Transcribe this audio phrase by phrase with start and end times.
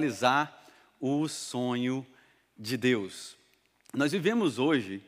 [0.00, 0.64] realizar
[1.00, 2.06] o sonho
[2.56, 3.36] de Deus.
[3.92, 5.02] Nós vivemos hoje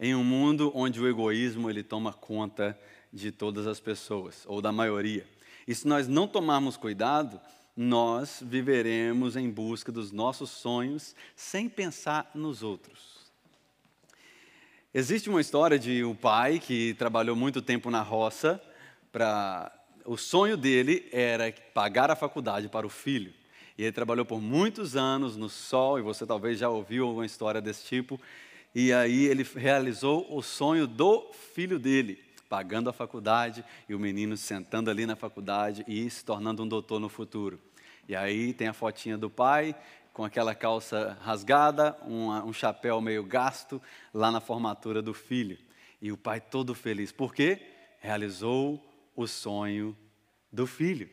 [0.00, 2.78] em um mundo onde o egoísmo ele toma conta
[3.12, 5.28] de todas as pessoas, ou da maioria.
[5.68, 7.38] E se nós não tomarmos cuidado,
[7.76, 13.30] nós viveremos em busca dos nossos sonhos sem pensar nos outros.
[14.94, 18.58] Existe uma história de um pai que trabalhou muito tempo na roça
[19.12, 19.70] para
[20.06, 23.38] o sonho dele era pagar a faculdade para o filho.
[23.80, 27.62] E ele trabalhou por muitos anos no sol, e você talvez já ouviu alguma história
[27.62, 28.20] desse tipo.
[28.74, 34.36] E aí ele realizou o sonho do filho dele, pagando a faculdade e o menino
[34.36, 37.58] sentando ali na faculdade e se tornando um doutor no futuro.
[38.06, 39.74] E aí tem a fotinha do pai
[40.12, 43.80] com aquela calça rasgada, um, um chapéu meio gasto
[44.12, 45.56] lá na formatura do filho.
[46.02, 47.12] E o pai todo feliz.
[47.12, 47.58] Por quê?
[47.98, 48.78] Realizou
[49.16, 49.96] o sonho
[50.52, 51.08] do filho.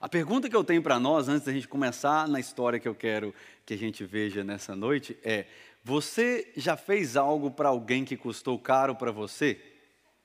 [0.00, 2.94] A pergunta que eu tenho para nós, antes da gente começar na história que eu
[2.94, 5.46] quero que a gente veja nessa noite, é:
[5.84, 9.60] você já fez algo para alguém que custou caro para você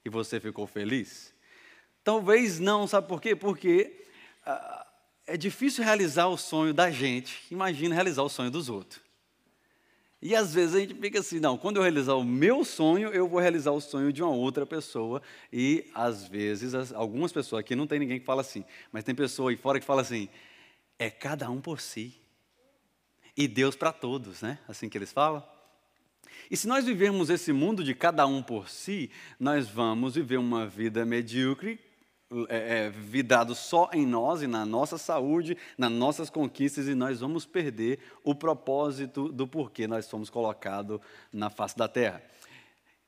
[0.05, 1.33] e você ficou feliz?
[2.03, 3.35] Talvez não, sabe por quê?
[3.35, 4.05] Porque
[4.45, 4.87] ah,
[5.25, 9.06] é difícil realizar o sonho da gente, imagina realizar o sonho dos outros.
[10.21, 13.27] E às vezes a gente fica assim, não, quando eu realizar o meu sonho, eu
[13.27, 15.21] vou realizar o sonho de uma outra pessoa.
[15.53, 19.13] E às vezes, as, algumas pessoas, aqui não tem ninguém que fala assim, mas tem
[19.13, 20.27] pessoa aí fora que fala assim,
[20.97, 22.15] é cada um por si.
[23.35, 24.57] E Deus para todos, né?
[24.67, 25.43] Assim que eles falam.
[26.49, 30.65] E se nós vivermos esse mundo de cada um por si, nós vamos viver uma
[30.65, 31.79] vida medíocre,
[32.49, 37.21] é, é, vidrado só em nós e na nossa saúde, nas nossas conquistas, e nós
[37.21, 40.99] vamos perder o propósito do porquê nós fomos colocados
[41.31, 42.21] na face da terra.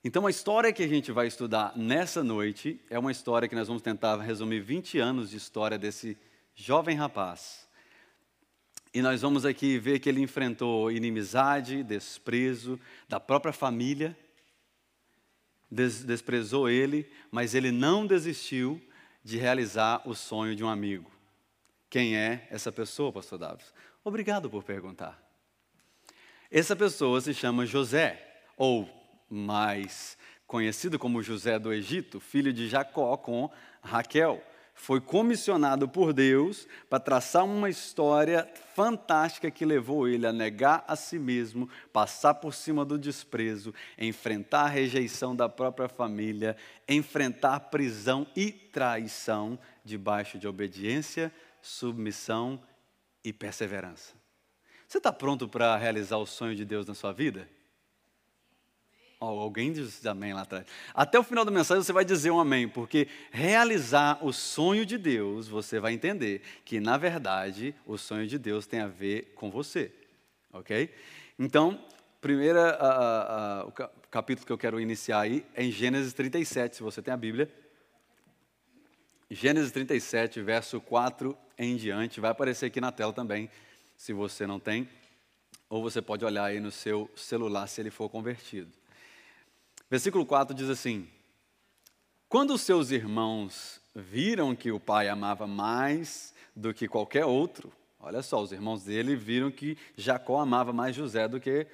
[0.02, 3.68] Então, a história que a gente vai estudar nessa noite é uma história que nós
[3.68, 6.18] vamos tentar resumir 20 anos de história desse
[6.56, 7.68] jovem rapaz.
[8.94, 14.18] E nós vamos aqui ver que ele enfrentou inimizade, desprezo da própria família,
[15.70, 18.82] des desprezou ele, mas ele não desistiu
[19.30, 21.10] de realizar o sonho de um amigo.
[21.90, 23.64] Quem é essa pessoa, pastor Davi?
[24.04, 25.22] Obrigado por perguntar.
[26.50, 28.90] Essa pessoa se chama José, ou
[29.30, 30.18] mais
[30.48, 33.52] conhecido como José do Egito, filho de Jacó com
[33.84, 34.44] Raquel
[34.80, 40.96] foi comissionado por Deus para traçar uma história fantástica que levou ele a negar a
[40.96, 46.56] si mesmo, passar por cima do desprezo, enfrentar a rejeição da própria família,
[46.88, 51.30] enfrentar prisão e traição debaixo de obediência,
[51.62, 52.58] submissão
[53.22, 54.14] e perseverança.
[54.88, 57.50] Você está pronto para realizar o sonho de Deus na sua vida?
[59.22, 60.66] Oh, alguém diz amém lá atrás.
[60.94, 64.98] Até o final da mensagem você vai dizer um amém, porque realizar o sonho de
[64.98, 69.52] Deus, você vai entender que, na verdade, o sonho de Deus tem a ver com
[69.52, 69.92] você.
[70.54, 70.90] Ok?
[71.38, 71.84] Então,
[72.22, 72.80] primeira,
[73.68, 73.72] o
[74.10, 77.52] capítulo que eu quero iniciar aí é em Gênesis 37, se você tem a Bíblia.
[79.30, 83.50] Gênesis 37, verso 4 em diante, vai aparecer aqui na tela também,
[83.98, 84.90] se você não tem,
[85.70, 88.72] ou você pode olhar aí no seu celular se ele for convertido.
[89.90, 91.08] Versículo 4 diz assim:
[92.28, 98.22] Quando os seus irmãos viram que o pai amava mais do que qualquer outro, olha
[98.22, 101.66] só, os irmãos dele viram que Jacó amava mais José do que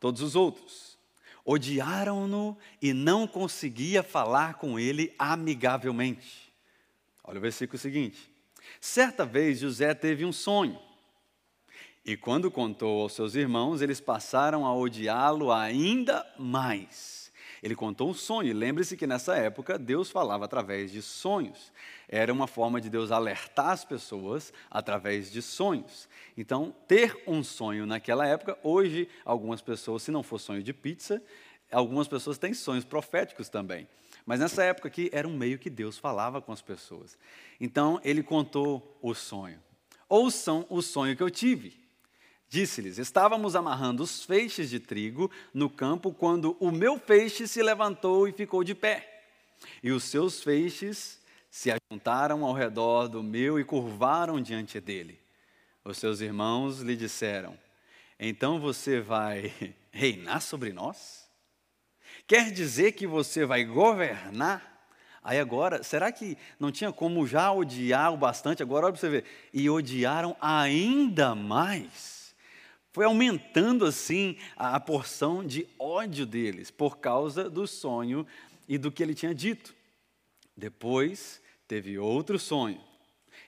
[0.00, 0.96] todos os outros.
[1.44, 6.52] Odiaram-no e não conseguia falar com ele amigavelmente.
[7.24, 8.30] Olha o versículo seguinte.
[8.80, 10.78] Certa vez José teve um sonho.
[12.04, 17.17] E quando contou aos seus irmãos, eles passaram a odiá-lo ainda mais.
[17.62, 18.54] Ele contou um sonho.
[18.54, 21.72] Lembre-se que nessa época Deus falava através de sonhos.
[22.08, 26.08] Era uma forma de Deus alertar as pessoas através de sonhos.
[26.36, 31.22] Então, ter um sonho naquela época, hoje, algumas pessoas, se não for sonho de pizza,
[31.70, 33.88] algumas pessoas têm sonhos proféticos também.
[34.24, 37.18] Mas nessa época aqui era um meio que Deus falava com as pessoas.
[37.60, 39.58] Então, ele contou o sonho.
[40.08, 41.87] Ouçam o sonho que eu tive.
[42.48, 48.26] Disse-lhes: Estávamos amarrando os feixes de trigo no campo quando o meu feixe se levantou
[48.26, 49.22] e ficou de pé.
[49.82, 51.20] E os seus feixes
[51.50, 55.20] se ajuntaram ao redor do meu e curvaram diante dele.
[55.84, 57.58] Os seus irmãos lhe disseram:
[58.18, 59.52] Então você vai
[59.92, 61.28] reinar sobre nós?
[62.26, 64.76] Quer dizer que você vai governar?
[65.22, 68.62] Aí agora, será que não tinha como já odiar o bastante?
[68.62, 69.24] Agora olha para você ver.
[69.52, 72.17] E odiaram ainda mais
[72.98, 78.26] foi aumentando assim a, porção de ódio deles por causa do sonho
[78.68, 79.72] e do que ele tinha dito.
[80.56, 82.80] Depois teve outro sonho.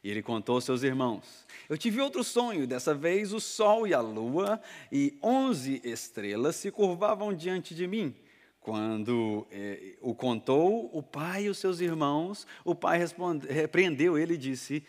[0.04, 3.92] E ele contou aos seus irmãos: Eu tive outro sonho, dessa vez o sol e
[3.92, 4.62] a lua
[4.92, 8.14] e onze estrelas se curvavam diante de mim.
[8.60, 13.00] Quando eh, o contou o pai e os seus irmãos, o pai
[13.48, 14.86] repreendeu ele e disse: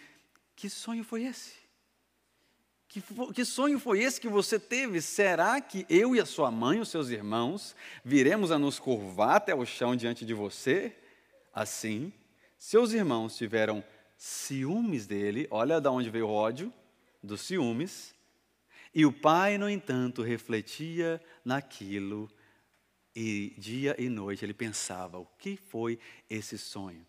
[0.55, 1.60] Que sonho foi esse?
[2.91, 3.01] Que,
[3.33, 5.01] que sonho foi esse que você teve?
[5.01, 7.73] Será que eu e a sua mãe, os seus irmãos,
[8.03, 10.93] viremos a nos curvar até o chão diante de você?
[11.53, 12.11] Assim,
[12.57, 13.81] seus irmãos tiveram
[14.17, 16.73] ciúmes dele, olha de onde veio o ódio,
[17.23, 18.13] dos ciúmes,
[18.93, 22.29] e o pai, no entanto, refletia naquilo
[23.15, 25.97] e dia e noite ele pensava: o que foi
[26.29, 27.07] esse sonho?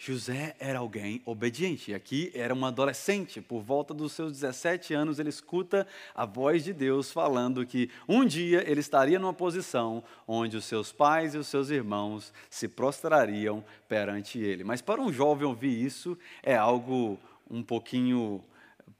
[0.00, 1.92] José era alguém obediente.
[1.92, 5.84] Aqui era um adolescente, por volta dos seus 17 anos, ele escuta
[6.14, 10.92] a voz de Deus falando que um dia ele estaria numa posição onde os seus
[10.92, 14.62] pais e os seus irmãos se prostrariam perante ele.
[14.62, 17.18] Mas para um jovem ouvir isso é algo
[17.50, 18.44] um pouquinho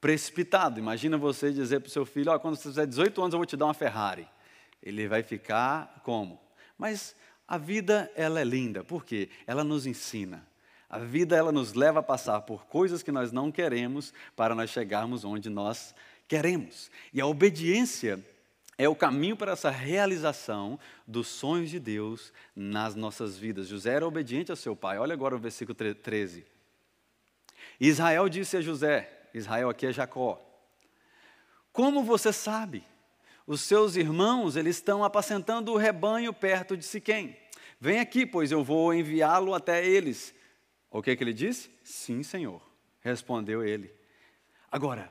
[0.00, 0.81] precipitado.
[0.81, 3.47] Imagina você dizer para o seu filho: oh, quando você fizer 18 anos, eu vou
[3.47, 4.27] te dar uma Ferrari.
[4.83, 6.41] Ele vai ficar como?
[6.77, 7.15] Mas
[7.47, 9.29] a vida ela é linda, por quê?
[9.47, 10.48] Ela nos ensina.
[10.88, 14.70] A vida ela nos leva a passar por coisas que nós não queremos para nós
[14.70, 15.94] chegarmos onde nós
[16.26, 16.90] queremos.
[17.12, 18.25] E a obediência
[18.79, 23.69] é o caminho para essa realização dos sonhos de Deus nas nossas vidas.
[23.69, 24.99] José era obediente ao seu pai.
[24.99, 26.46] Olha agora o versículo 13.
[27.81, 30.40] Israel disse a José: Israel aqui é Jacó.
[31.73, 32.85] Como você sabe?
[33.46, 37.37] Os seus irmãos, eles estão apacentando o rebanho perto de Siquém.
[37.81, 40.35] Vem aqui, pois eu vou enviá-lo até eles.
[40.90, 41.70] O que, que ele disse?
[41.82, 42.62] Sim, Senhor,
[43.00, 43.93] respondeu ele.
[44.70, 45.11] Agora,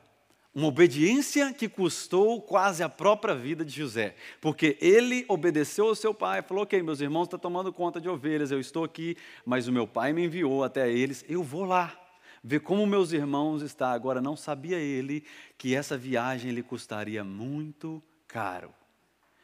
[0.53, 6.15] uma obediência que custou quase a própria vida de José, porque ele obedeceu ao seu
[6.15, 9.15] pai, falou: Ok, meus irmãos estão tomando conta de ovelhas, eu estou aqui,
[9.45, 11.95] mas o meu pai me enviou até eles, eu vou lá
[12.43, 13.89] ver como meus irmãos estão.
[13.89, 15.23] Agora, não sabia ele
[15.59, 18.73] que essa viagem lhe custaria muito caro.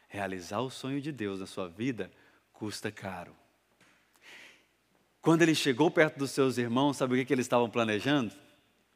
[0.08, 2.12] Realizar o sonho de Deus na sua vida
[2.52, 3.36] custa caro.
[5.24, 8.36] Quando ele chegou perto dos seus irmãos, sabe o que, eles estavam planejando?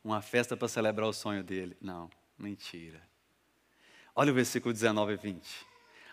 [0.03, 1.77] Uma festa para celebrar o sonho dele.
[1.79, 3.01] Não, mentira.
[4.13, 5.47] Olha o versículo 19 e 20.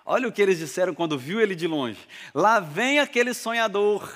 [0.06, 1.99] Olha o que eles disseram quando viu ele de longe.
[2.32, 4.08] Lá vem aquele sonhador.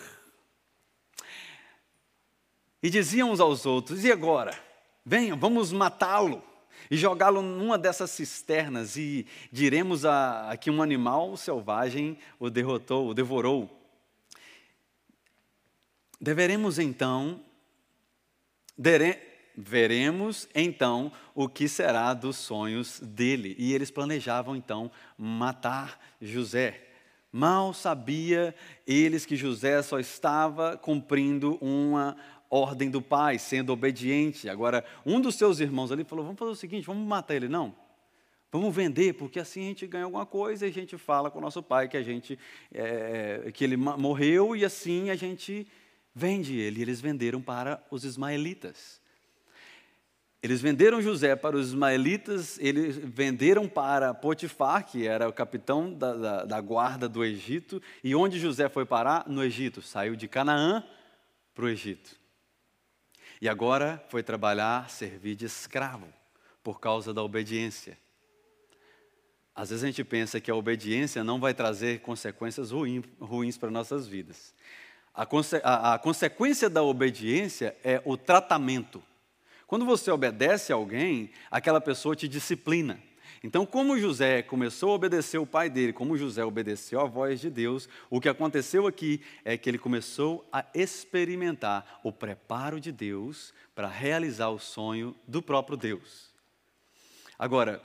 [2.81, 4.57] E diziam uns aos outros: E agora?
[5.05, 6.41] Venham, vamos matá-lo
[6.89, 13.09] e jogá-lo numa dessas cisternas e diremos a, a que um animal selvagem o derrotou,
[13.09, 13.78] o devorou.
[16.21, 17.41] Deveremos então,
[18.77, 19.19] dere,
[19.57, 23.55] veremos então o que será dos sonhos dele.
[23.59, 26.85] E eles planejavam então matar José.
[27.31, 28.55] Mal sabia
[28.87, 32.17] eles que José só estava cumprindo uma
[32.51, 34.49] ordem do pai, sendo obediente.
[34.49, 37.49] Agora, um dos seus irmãos ali falou: Vamos fazer o seguinte, vamos matar ele.
[37.49, 37.75] Não,
[38.51, 41.43] Vamos vender, porque assim a gente ganha alguma coisa e a gente fala com o
[41.43, 42.39] nosso pai que a gente
[42.73, 45.67] é, que ele morreu e assim a gente
[46.19, 46.83] Vende ele.
[46.83, 49.01] Eles venderam para os ismaelitas.
[50.43, 56.15] Eles venderam José para os ismaelitas, eles venderam para Potifar, que era o capitão da,
[56.15, 57.81] da, da, guarda do Egito.
[58.03, 59.29] E onde José foi parar?
[59.29, 59.81] No Egito.
[59.81, 60.85] Saiu de Canaã
[61.55, 62.17] para o Egito.
[63.41, 66.09] E agora foi trabalhar, servir de escravo,
[66.65, 67.97] por causa da obediência.
[69.55, 73.71] Às vezes a gente pensa que a obediência não vai trazer consequências ruins, ruins para
[73.71, 74.53] nossas vidas.
[75.19, 79.03] A, conse a, a consequência da obediência é o tratamento.
[79.67, 83.03] Quando você obedece a alguém, aquela pessoa te disciplina.
[83.43, 87.51] Então, como José começou a obedecer o pai dele, como José obedeceu à voz de
[87.51, 93.53] Deus, o que aconteceu aqui é que ele começou a experimentar o preparo de Deus
[93.75, 96.31] para realizar o sonho do próprio Deus.
[97.37, 97.83] Agora,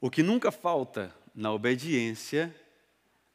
[0.00, 2.54] o que nunca falta na obediência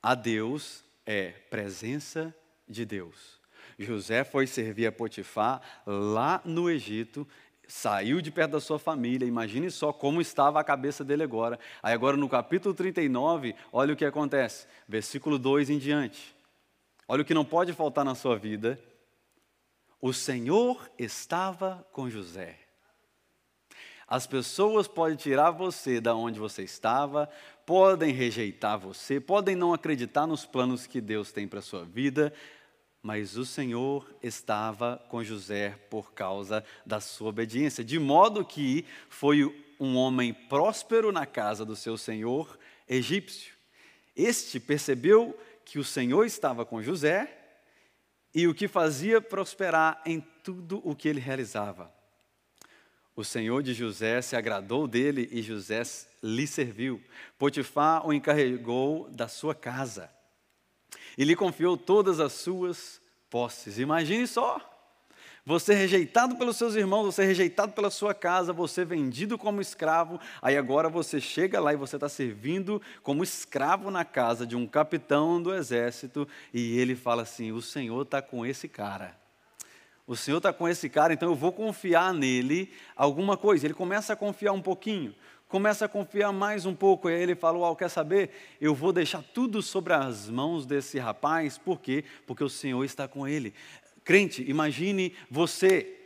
[0.02, 2.36] a Deus é presença
[2.68, 3.40] de Deus.
[3.80, 7.26] José foi servir a Potifar lá no Egito,
[7.68, 11.58] saiu de perto da sua família, imagine só como estava a cabeça dele agora.
[11.82, 16.36] Aí, agora no capítulo 39, olha o que acontece, versículo 2 em diante.
[17.08, 18.80] Olha o que não pode faltar na sua vida.
[20.02, 22.60] O Senhor estava com José.
[24.08, 27.30] As pessoas podem tirar você da onde você estava,
[27.68, 32.34] podem rejeitar você, podem não acreditar nos planos que Deus tem para a sua vida,
[33.04, 39.54] mas o Senhor estava com José por causa da sua obediência, de modo que foi
[39.78, 42.58] um homem próspero na casa do seu senhor
[42.88, 43.54] egípcio.
[44.16, 47.38] Este percebeu que o Senhor estava com José
[48.34, 51.97] e o que fazia prosperar em tudo o que ele realizava.
[53.18, 55.82] O senhor de José se agradou dele e José
[56.22, 57.02] lhe serviu.
[57.36, 60.08] Potifar o encarregou da sua casa
[61.18, 63.80] e lhe confiou todas as suas posses.
[63.80, 64.62] Imagine só.
[65.44, 70.56] Você rejeitado pelos seus irmãos, você rejeitado pela sua casa, você vendido como escravo, aí
[70.56, 75.42] agora você chega lá e você está servindo como escravo na casa de um capitão
[75.42, 79.18] do exército, e ele fala assim: O Senhor está com esse cara.
[80.08, 83.68] O Senhor está com esse cara, então eu vou confiar nele alguma coisa.
[83.68, 85.14] Ele começa a confiar um pouquinho,
[85.50, 88.30] começa a confiar mais um pouco, e aí ele fala: Uau, quer saber?
[88.62, 92.06] Eu vou deixar tudo sobre as mãos desse rapaz, por quê?
[92.26, 93.54] Porque o Senhor está com ele.
[94.06, 95.97] Crente, imagine você.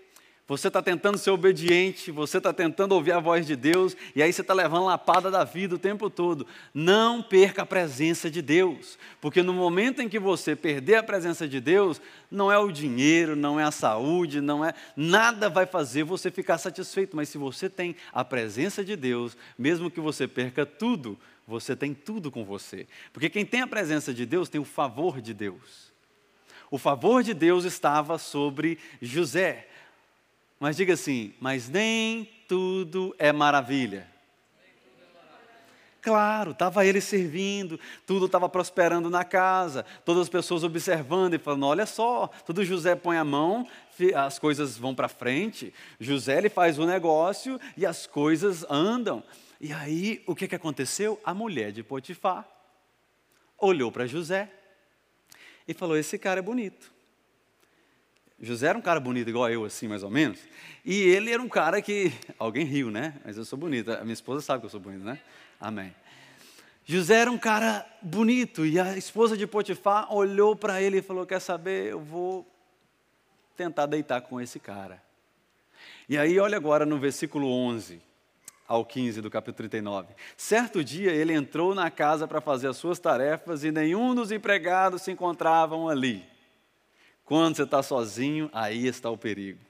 [0.51, 4.33] Você está tentando ser obediente, você está tentando ouvir a voz de Deus, e aí
[4.33, 6.45] você está levando lapada da vida o tempo todo.
[6.73, 11.47] Não perca a presença de Deus, porque no momento em que você perder a presença
[11.47, 14.73] de Deus, não é o dinheiro, não é a saúde, não é.
[14.93, 19.89] Nada vai fazer você ficar satisfeito, mas se você tem a presença de Deus, mesmo
[19.89, 21.17] que você perca tudo,
[21.47, 22.87] você tem tudo com você.
[23.13, 25.91] Porque quem tem a presença de Deus tem o favor de Deus
[26.71, 29.67] o favor de Deus estava sobre José.
[30.61, 34.07] Mas diga assim: mas nem tudo é maravilha.
[35.99, 41.65] Claro, estava ele servindo, tudo estava prosperando na casa, todas as pessoas observando e falando:
[41.65, 43.67] olha só, tudo José põe a mão,
[44.15, 45.73] as coisas vão para frente.
[45.99, 49.23] José ele faz o negócio e as coisas andam.
[49.59, 51.19] E aí, o que, que aconteceu?
[51.23, 52.47] A mulher de Potifar
[53.57, 54.47] olhou para José
[55.67, 57.00] e falou: Esse cara é bonito.
[58.41, 60.39] José era um cara bonito, igual eu, assim, mais ou menos.
[60.83, 62.11] E ele era um cara que.
[62.39, 63.13] Alguém riu, né?
[63.23, 63.91] Mas eu sou bonito.
[63.91, 65.19] A minha esposa sabe que eu sou bonito, né?
[65.59, 65.93] Amém.
[66.83, 68.65] José era um cara bonito.
[68.65, 71.91] E a esposa de Potifar olhou para ele e falou: Quer saber?
[71.91, 72.47] Eu vou
[73.55, 75.01] tentar deitar com esse cara.
[76.09, 78.01] E aí, olha agora no versículo 11
[78.67, 80.15] ao 15 do capítulo 39.
[80.35, 85.03] Certo dia ele entrou na casa para fazer as suas tarefas e nenhum dos empregados
[85.03, 86.30] se encontravam ali.
[87.31, 89.61] Quando você está sozinho, aí está o perigo.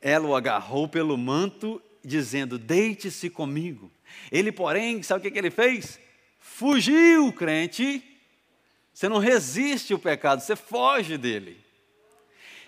[0.00, 3.92] Ela o agarrou pelo manto, dizendo: Deite-se comigo.
[4.32, 6.00] Ele, porém, sabe o que, ele fez?
[6.40, 8.02] Fugiu, crente.
[8.90, 11.58] Você não resiste o pecado, você foge dele.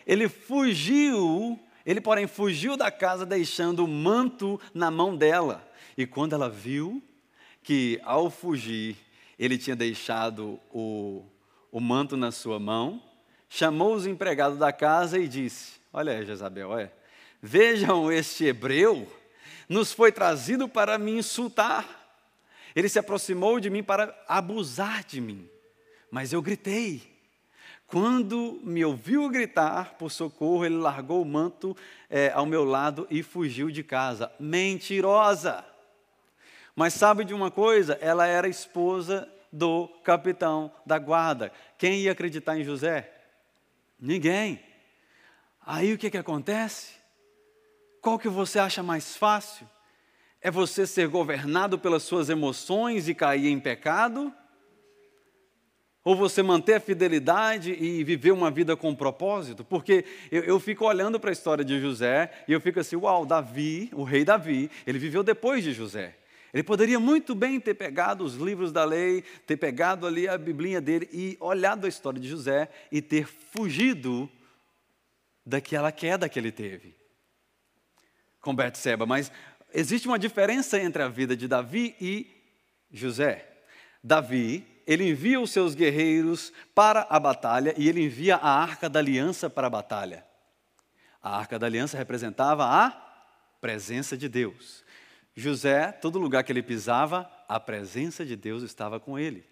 [0.07, 5.67] Ele fugiu ele, porém, fugiu da casa, deixando o manto na mão dela.
[5.97, 7.03] E quando ela viu
[7.63, 8.99] que, ao fugir,
[9.39, 11.25] ele tinha deixado o,
[11.73, 13.03] o manto na sua mão,
[13.51, 16.93] chamou os empregados da casa e disse: Olha aí, Jezabel, olha,
[17.43, 19.07] vejam este hebreu,
[19.69, 21.99] nos foi trazido para me insultar.
[22.75, 25.51] Ele se aproximou de mim para abusar de mim.
[26.09, 27.03] Mas eu gritei,
[27.89, 31.77] quando me ouviu gritar por socorro, ele largou o manto
[32.09, 34.31] é, ao meu lado e fugiu de casa.
[34.39, 35.65] Mentirosa!
[36.77, 37.99] Mas sabe de uma coisa?
[38.01, 41.51] Ela era esposa do capitão da guarda.
[41.77, 43.20] Quem ia acreditar em José?
[44.01, 44.61] Ninguém.
[45.61, 46.95] Aí o que, que acontece?
[48.01, 49.69] Qual que você acha mais fácil?
[50.41, 54.33] É você ser governado pelas suas emoções e cair em pecado?
[56.03, 59.63] Ou você manter a fidelidade e viver uma vida com propósito?
[59.63, 63.27] Porque eu, eu fico olhando para a história de José e eu fico assim: uau,
[63.27, 66.17] Davi, o rei Davi, ele viveu depois de José.
[66.53, 70.81] Ele poderia muito bem ter pegado os livros da lei, ter pegado ali a biblinha
[70.81, 74.29] dele e olhado a história de José e ter fugido
[75.47, 76.95] daquela queda que ele teve
[78.41, 79.07] com Betseba.
[79.07, 79.31] Mas
[79.73, 82.27] existe uma diferença entre a vida de Davi e
[82.91, 83.47] José.
[84.03, 88.99] Davi ele envia os seus guerreiros para a batalha e ele envia a arca da
[88.99, 90.27] aliança para a batalha.
[91.23, 92.91] A arca da aliança representava a
[93.61, 94.83] presença de Deus.
[95.37, 99.45] José, todo lugar que ele pisava, a presença de Deus estava com ele.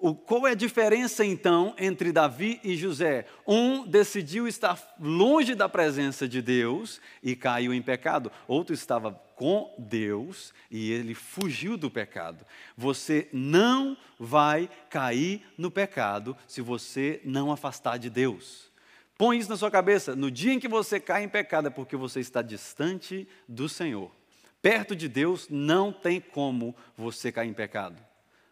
[0.00, 3.26] O, qual é a diferença então entre Davi e José?
[3.44, 8.30] Um decidiu estar longe da presença de Deus e caiu em pecado.
[8.46, 12.46] Outro estava com Deus e ele fugiu do pecado.
[12.76, 18.70] Você não vai cair no pecado se você não afastar de Deus.
[19.16, 20.14] Põe isso na sua cabeça.
[20.14, 24.12] No dia em que você cai em pecado é porque você está distante do Senhor.
[24.60, 28.02] Perto de Deus não tem como você cair em pecado.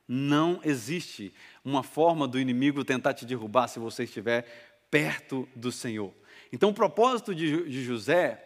[0.07, 1.35] Não existe
[1.65, 4.45] uma forma do inimigo tentar te derrubar se você estiver
[4.91, 6.15] perto do Senhor.
[6.53, 8.43] Então, o propósito de, de José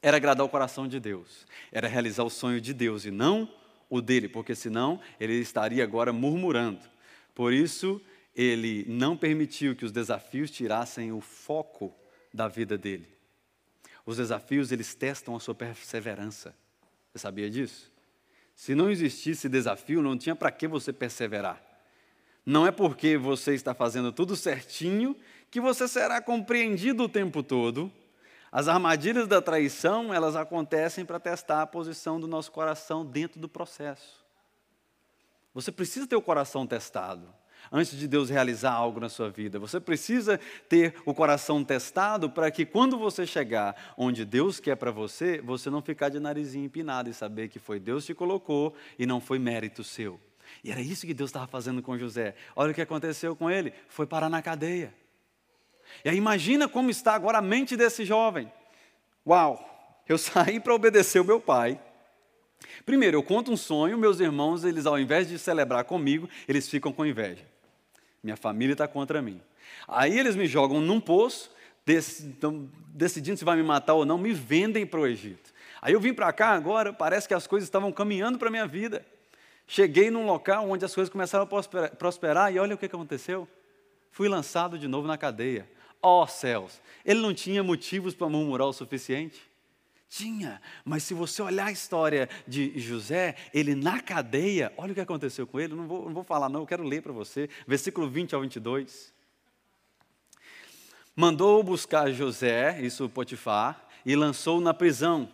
[0.00, 3.52] era agradar o coração de Deus, era realizar o sonho de Deus e não
[3.90, 6.80] o dele, porque senão ele estaria agora murmurando.
[7.34, 8.00] Por isso,
[8.34, 11.94] ele não permitiu que os desafios tirassem o foco
[12.32, 13.08] da vida dele.
[14.06, 16.54] Os desafios, eles testam a sua perseverança.
[17.14, 17.92] Você sabia disso?
[18.56, 21.62] Se não existisse desafio, não tinha para que você perseverar.
[22.44, 25.16] Não é porque você está fazendo tudo certinho
[25.48, 27.90] que você será compreendido o tempo todo.
[28.50, 33.48] As armadilhas da traição, elas acontecem para testar a posição do nosso coração dentro do
[33.48, 34.24] processo.
[35.54, 37.32] Você precisa ter o coração testado
[37.70, 39.58] antes de Deus realizar algo na sua vida.
[39.58, 44.90] Você precisa ter o coração testado para que quando você chegar onde Deus quer para
[44.90, 49.06] você, você não ficar de narizinho empinado e saber que foi Deus que colocou e
[49.06, 50.20] não foi mérito seu.
[50.62, 52.34] E era isso que Deus estava fazendo com José.
[52.54, 54.94] Olha o que aconteceu com ele: foi parar na cadeia.
[56.04, 58.50] E aí imagina como está agora a mente desse jovem.
[59.26, 61.80] Uau, eu saí para obedecer o meu pai.
[62.86, 66.92] Primeiro, eu conto um sonho, meus irmãos, eles ao invés de celebrar comigo, eles ficam
[66.92, 67.44] com inveja.
[68.24, 69.38] Minha família está contra mim.
[69.86, 71.50] Aí eles me jogam num poço,
[72.88, 75.52] decidindo se vai me matar ou não, me vendem para o Egito.
[75.82, 78.66] Aí eu vim para cá agora, parece que as coisas estavam caminhando para a minha
[78.66, 79.04] vida.
[79.66, 83.46] Cheguei num local onde as coisas começaram a prosperar e olha o que aconteceu.
[84.10, 85.68] Fui lançado de novo na cadeia.
[86.00, 89.40] Ó oh, céus, ele não tinha motivos para murmurar o suficiente?
[90.08, 95.00] Tinha, mas se você olhar a história de José, ele na cadeia, olha o que
[95.00, 98.08] aconteceu com ele, não vou, não vou falar não, eu quero ler para você, versículo
[98.08, 99.12] 20 ao 22.
[101.16, 105.28] Mandou buscar José, isso Potifar, e lançou na prisão,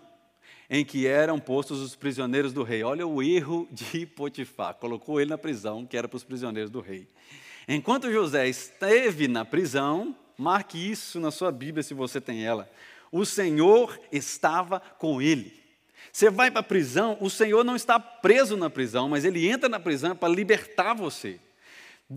[0.68, 2.82] em que eram postos os prisioneiros do rei.
[2.82, 6.80] Olha o erro de Potifar, colocou ele na prisão, que era para os prisioneiros do
[6.80, 7.08] rei.
[7.68, 12.70] Enquanto José esteve na prisão, marque isso na sua Bíblia se você tem ela
[13.10, 15.58] o Senhor estava com ele.
[16.12, 19.68] Você vai para a prisão, o Senhor não está preso na prisão, mas ele entra
[19.68, 21.38] na prisão para libertar você.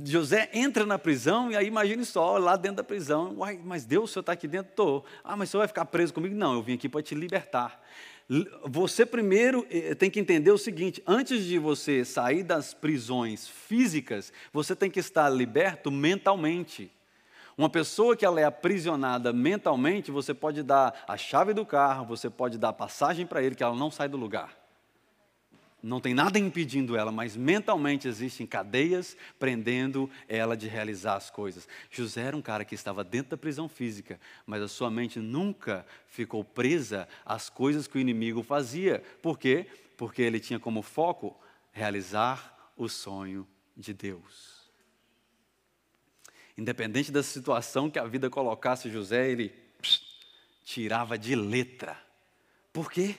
[0.03, 4.09] José entra na prisão e aí imagine só, lá dentro da prisão, Uai, mas Deus,
[4.09, 4.71] o senhor está aqui dentro?
[4.71, 5.05] Estou.
[5.23, 6.33] Ah, mas o senhor vai ficar preso comigo?
[6.33, 7.79] Não, eu vim aqui para te libertar.
[8.63, 14.33] Você primeiro eh, tem que entender o seguinte: antes de você sair das prisões físicas,
[14.51, 16.89] você tem que estar liberto mentalmente.
[17.57, 22.29] Uma pessoa que ela é aprisionada mentalmente, você pode dar a chave do carro, você
[22.29, 24.63] pode dar passagem para ele, que ela não sai do lugar.
[25.83, 31.67] Não tem nada impedindo ela, mas mentalmente existem cadeias prendendo ela de realizar as coisas.
[31.91, 35.85] José era um cara que estava dentro da prisão física, mas a sua mente nunca
[36.07, 39.03] ficou presa às coisas que o inimigo fazia.
[39.21, 39.67] Por quê?
[39.97, 41.37] Porque ele tinha como foco
[41.73, 44.52] realizar o sonho de Deus.
[46.57, 49.53] Independente da situação que a vida colocasse José, ele
[50.63, 51.97] tirava de letra.
[52.71, 53.15] Por quê?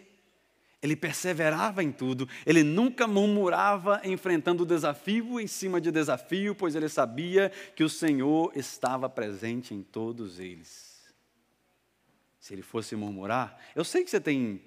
[0.82, 6.90] Ele perseverava em tudo, ele nunca murmurava enfrentando desafio em cima de desafio, pois ele
[6.90, 11.02] sabia que o Senhor estava presente em todos eles.
[12.38, 14.60] Se ele fosse murmurar, eu sei que você tem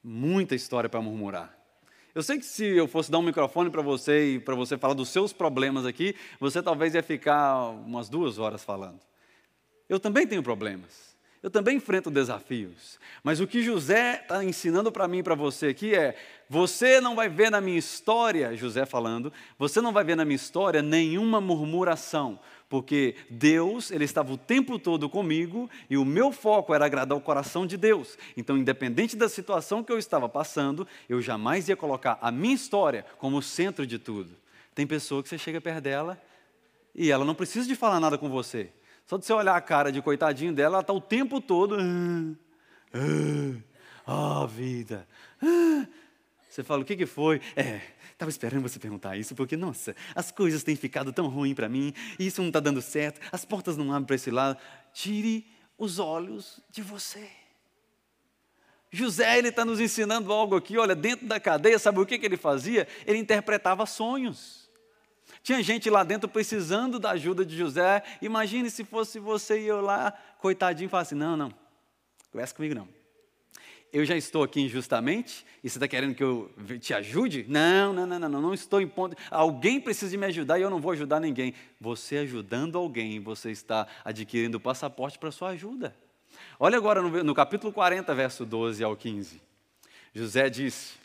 [0.00, 1.58] muita história para murmurar.
[2.14, 4.94] Eu sei que se eu fosse dar um microfone para você e para você falar
[4.94, 9.00] dos seus problemas aqui, você talvez ia ficar umas duas horas falando.
[9.88, 11.13] Eu também tenho problemas.
[11.44, 12.98] Eu também enfrento desafios.
[13.22, 16.16] Mas o que José está ensinando para mim e para você aqui é:
[16.48, 20.36] você não vai ver na minha história, José falando, você não vai ver na minha
[20.36, 26.74] história nenhuma murmuração, porque Deus, ele estava o tempo todo comigo e o meu foco
[26.74, 28.16] era agradar o coração de Deus.
[28.38, 33.04] Então, independente da situação que eu estava passando, eu jamais ia colocar a minha história
[33.18, 34.34] como centro de tudo.
[34.74, 36.18] Tem pessoa que você chega perto dela
[36.94, 38.70] e ela não precisa de falar nada com você.
[39.06, 41.76] Só de você olhar a cara de coitadinho dela, ela está o tempo todo.
[44.06, 45.06] Ah, oh, vida.
[45.42, 45.86] Ah.
[46.48, 47.40] Você fala, o que, que foi?
[47.56, 47.80] É,
[48.12, 51.92] estava esperando você perguntar isso, porque, nossa, as coisas têm ficado tão ruins para mim,
[52.16, 54.56] isso não está dando certo, as portas não abrem para esse lado.
[54.92, 55.44] Tire
[55.76, 57.28] os olhos de você.
[58.92, 62.24] José, ele está nos ensinando algo aqui, olha, dentro da cadeia, sabe o que, que
[62.24, 62.86] ele fazia?
[63.04, 64.63] Ele interpretava sonhos.
[65.44, 68.02] Tinha gente lá dentro precisando da ajuda de José.
[68.22, 71.52] Imagine se fosse você e eu lá, coitadinho, falasse: assim, Não, não,
[72.32, 72.88] conversa comigo não.
[73.92, 77.44] Eu já estou aqui injustamente e você está querendo que eu te ajude?
[77.46, 79.16] Não, não, não, não, não, não estou em ponto.
[79.30, 81.52] Alguém precisa de me ajudar e eu não vou ajudar ninguém.
[81.78, 85.94] Você ajudando alguém, você está adquirindo o passaporte para sua ajuda.
[86.58, 89.42] Olha agora no, no capítulo 40, verso 12 ao 15.
[90.14, 91.03] José disse: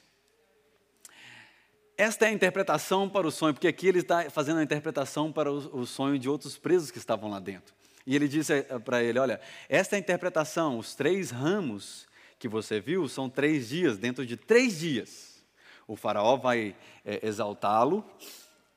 [1.99, 5.51] esta é a interpretação para o sonho, porque aqui ele está fazendo a interpretação para
[5.51, 7.75] o, sonho de outros presos que estavam lá dentro.
[8.07, 12.07] E ele disse eh, para ele: Olha, esta é a interpretação, os três ramos
[12.39, 15.43] que você viu são três dias, dentro de três dias,
[15.85, 18.09] o Faraó vai é, exaltá-lo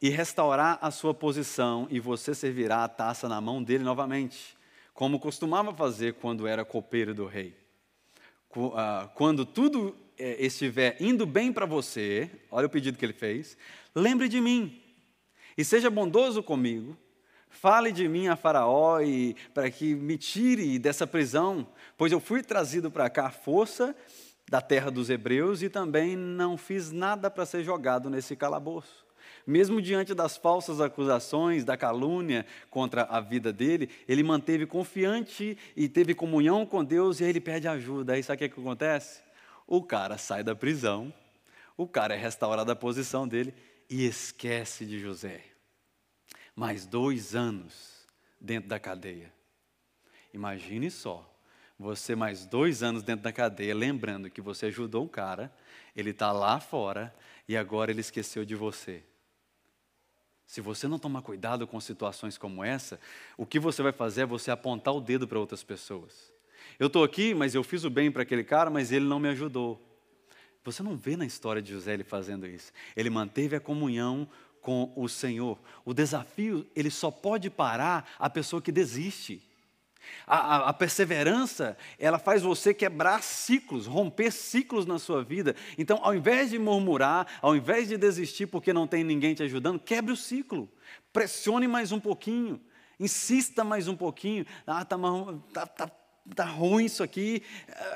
[0.01, 4.57] e restaurar a sua posição, e você servirá a taça na mão dele novamente.
[4.93, 7.57] como costumava fazer quando era copeiro do rei.
[8.75, 13.57] Ah, quando tudo estiver indo bem para você, olha o pedido que ele fez,
[13.94, 14.81] lembre de mim
[15.57, 16.96] e seja bondoso comigo.
[17.48, 21.66] Fale de mim a Faraó e para que me tire dessa prisão,
[21.98, 23.94] pois eu fui trazido para cá à força
[24.48, 29.05] da terra dos hebreus e também não fiz nada para ser jogado nesse calabouço.
[29.46, 35.88] Mesmo diante das falsas acusações, da calúnia contra a vida dele, ele manteve confiante e
[35.88, 38.14] teve comunhão com Deus e aí ele pede ajuda.
[38.14, 39.20] Aí sabe o que, é que acontece?
[39.66, 41.12] O cara sai da prisão,
[41.77, 43.55] o cara é restaurado a posição dele
[43.88, 45.44] e esquece de José.
[46.55, 48.07] Mais dois anos
[48.40, 49.33] dentro da cadeia.
[50.33, 51.29] Imagine só,
[51.79, 55.53] você mais dois anos dentro da cadeia, lembrando que você ajudou um cara,
[55.94, 57.14] ele está lá fora
[57.48, 59.03] e agora ele esqueceu de você.
[60.46, 63.01] Se você não tomar cuidado com situações como essa,
[63.37, 66.32] o que você vai fazer é você apontar o dedo para outras pessoas.
[66.79, 69.29] Eu estou aqui, mas eu fiz o bem para aquele cara, mas ele não me
[69.29, 69.81] ajudou.
[70.64, 72.72] Você não vê na história de José ele fazendo isso.
[72.96, 74.29] Ele manteve a comunhão
[74.61, 75.59] com o Senhor.
[75.85, 79.42] O desafio, ele só pode parar a pessoa que desiste.
[80.27, 85.55] A, a, a, perseverança, ela faz você quebrar ciclos, romper ciclos na sua vida.
[85.77, 89.79] Então, ao invés de murmurar, ao invés de desistir porque não tem ninguém te ajudando,
[89.79, 90.68] quebre o ciclo.
[91.12, 92.61] Pressione mais um pouquinho.
[92.98, 94.46] Insista mais um pouquinho.
[94.66, 94.96] Ah, tá,
[95.53, 95.90] tá, tá,
[96.35, 97.43] tá ruim isso aqui.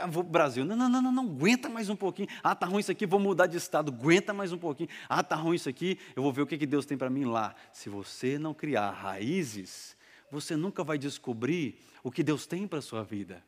[0.00, 0.64] Ah, vou Brasil.
[0.64, 2.28] Não, não, não, não, não, aguenta mais um pouquinho.
[2.42, 3.92] Ah, tá ruim isso aqui, vou mudar de estado.
[3.92, 4.88] Aguenta mais um pouquinho.
[5.08, 7.24] Ah, tá ruim isso aqui, eu vou ver o que, que Deus tem para mim
[7.24, 7.54] lá.
[7.72, 9.96] Se você não criar raízes,
[10.30, 13.42] você nunca vai descobrir o que Deus tem para a sua vida.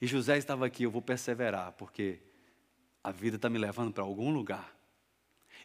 [0.00, 2.18] E José estava aqui, eu vou perseverar, porque
[3.02, 4.74] a vida está me levando para algum lugar.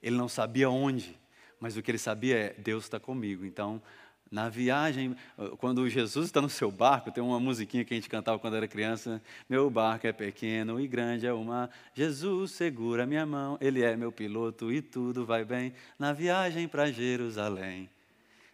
[0.01, 1.19] Ele não sabia onde,
[1.59, 3.45] mas o que ele sabia é: Deus está comigo.
[3.45, 3.81] Então,
[4.31, 5.15] na viagem,
[5.57, 8.67] quando Jesus está no seu barco, tem uma musiquinha que a gente cantava quando era
[8.67, 13.83] criança: Meu barco é pequeno e grande é o mar, Jesus segura minha mão, Ele
[13.83, 17.89] é meu piloto e tudo vai bem na viagem para Jerusalém.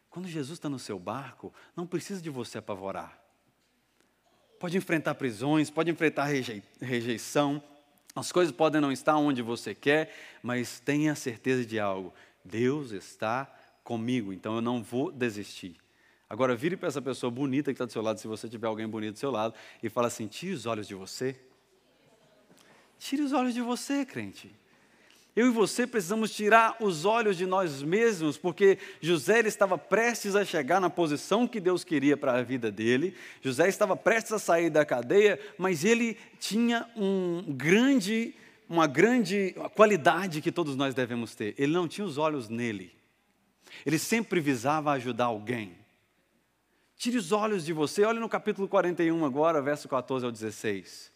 [0.09, 3.23] Quando Jesus está no seu barco, não precisa de você apavorar
[4.63, 6.29] pode enfrentar prisões, pode enfrentar
[6.79, 7.62] rejeição,
[8.15, 12.13] as coisas podem não estar onde você quer, mas tenha certeza de algo:
[12.45, 13.53] Deus está
[13.84, 15.76] comigo, então eu não vou desistir.
[16.30, 18.88] Agora, vire para essa pessoa bonita que está do seu lado, se você tiver alguém
[18.88, 21.39] bonito do seu lado, e fala assim: tire os olhos de você.
[22.98, 24.50] Tire os olhos de você, crente.
[25.36, 30.46] Eu e você precisamos tirar os olhos de nós mesmos, porque José estava prestes a
[30.46, 33.15] chegar na posição que Deus queria para a vida dele.
[33.41, 38.36] José estava prestes a sair da cadeia, mas ele tinha um grande,
[38.69, 41.56] uma grande qualidade que todos nós devemos ter.
[41.58, 42.91] Ele não tinha os olhos nele.
[43.86, 45.77] Ele sempre visava ajudar alguém.
[46.95, 48.05] Tire os olhos de você.
[48.05, 51.12] Olhe no capítulo 41 agora, verso 14 ao 16.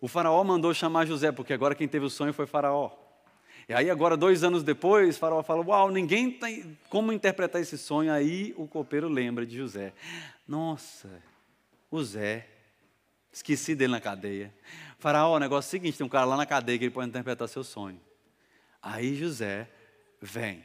[0.00, 2.90] O faraó mandou chamar José, porque agora quem teve o sonho foi faraó.
[3.68, 8.12] E aí agora, dois anos depois, faraó fala, uau, ninguém tem como interpretar esse sonho.
[8.12, 9.92] Aí o copeiro lembra de José.
[10.46, 11.10] Nossa,
[11.90, 12.46] o Zé,
[13.32, 14.54] esqueci dele na cadeia.
[14.98, 17.08] Faraó, o negócio é o seguinte, tem um cara lá na cadeia que ele pode
[17.08, 18.00] interpretar seu sonho.
[18.80, 19.68] Aí José
[20.20, 20.64] vem.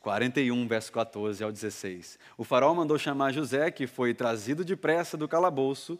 [0.00, 2.18] 41, verso 14 ao 16.
[2.38, 5.98] O faraó mandou chamar José, que foi trazido depressa do calabouço,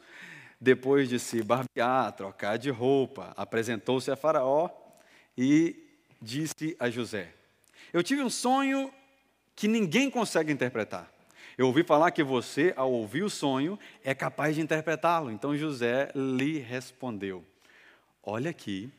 [0.61, 4.71] depois de se barbear, trocar de roupa, apresentou-se a Faraó
[5.37, 5.77] e
[6.21, 7.33] disse a José:
[7.93, 8.91] Eu tive um sonho
[9.55, 11.13] que ninguém consegue interpretar.
[11.59, 15.31] Eu ouvi falar que você, ao ouvir o sonho, é capaz de interpretá-lo.
[15.31, 17.45] Então José lhe respondeu:
[18.23, 18.91] Olha aqui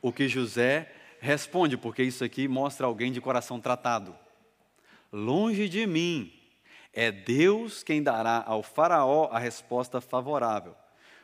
[0.00, 0.90] o que José
[1.26, 4.14] responde, porque isso aqui mostra alguém de coração tratado.
[5.12, 6.32] Longe de mim
[6.92, 10.74] é Deus quem dará ao Faraó a resposta favorável.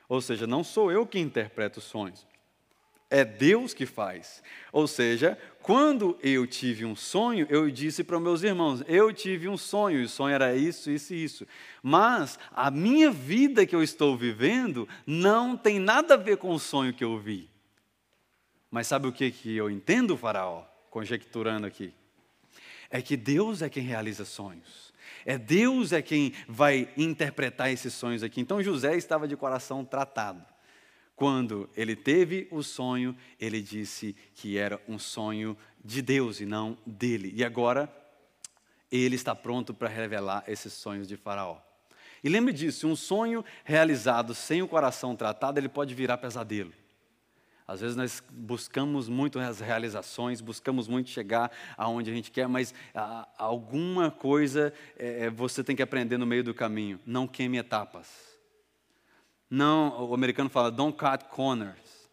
[0.08, 2.26] Ou seja, não sou eu que interpreto os sonhos,
[3.08, 4.42] é Deus que faz.
[4.72, 9.56] Ou seja, quando eu tive um sonho, eu disse para meus irmãos: eu tive um
[9.56, 11.46] sonho, e o sonho era isso, isso e isso.
[11.82, 16.58] Mas a minha vida que eu estou vivendo não tem nada a ver com o
[16.58, 17.51] sonho que eu vi.
[18.72, 20.64] Mas sabe o que, que eu entendo, Faraó?
[20.88, 21.92] Conjecturando aqui.
[22.88, 24.94] É que Deus é quem realiza sonhos.
[25.26, 28.40] É Deus é quem vai interpretar esses sonhos aqui.
[28.40, 30.42] Então José estava de coração tratado.
[31.14, 35.54] Quando ele teve o sonho, ele disse que era um sonho
[35.84, 37.30] de Deus e não dele.
[37.36, 37.94] E agora
[38.90, 41.58] ele está pronto para revelar esses sonhos de Faraó.
[42.24, 46.72] E lembre disso, um sonho realizado sem o coração tratado, ele pode virar pesadelo.
[47.72, 52.74] Às vezes nós buscamos muito as realizações, buscamos muito chegar aonde a gente quer, mas
[52.94, 57.00] a, alguma coisa é, você tem que aprender no meio do caminho.
[57.06, 58.08] Não queime etapas.
[59.48, 62.10] Não, o americano fala, don't cut corners.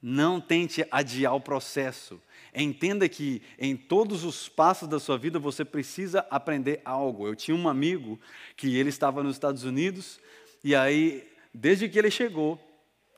[0.00, 2.18] Não tente adiar o processo.
[2.54, 7.28] Entenda que em todos os passos da sua vida você precisa aprender algo.
[7.28, 8.18] Eu tinha um amigo
[8.56, 10.18] que ele estava nos Estados Unidos
[10.62, 12.58] e aí, desde que ele chegou,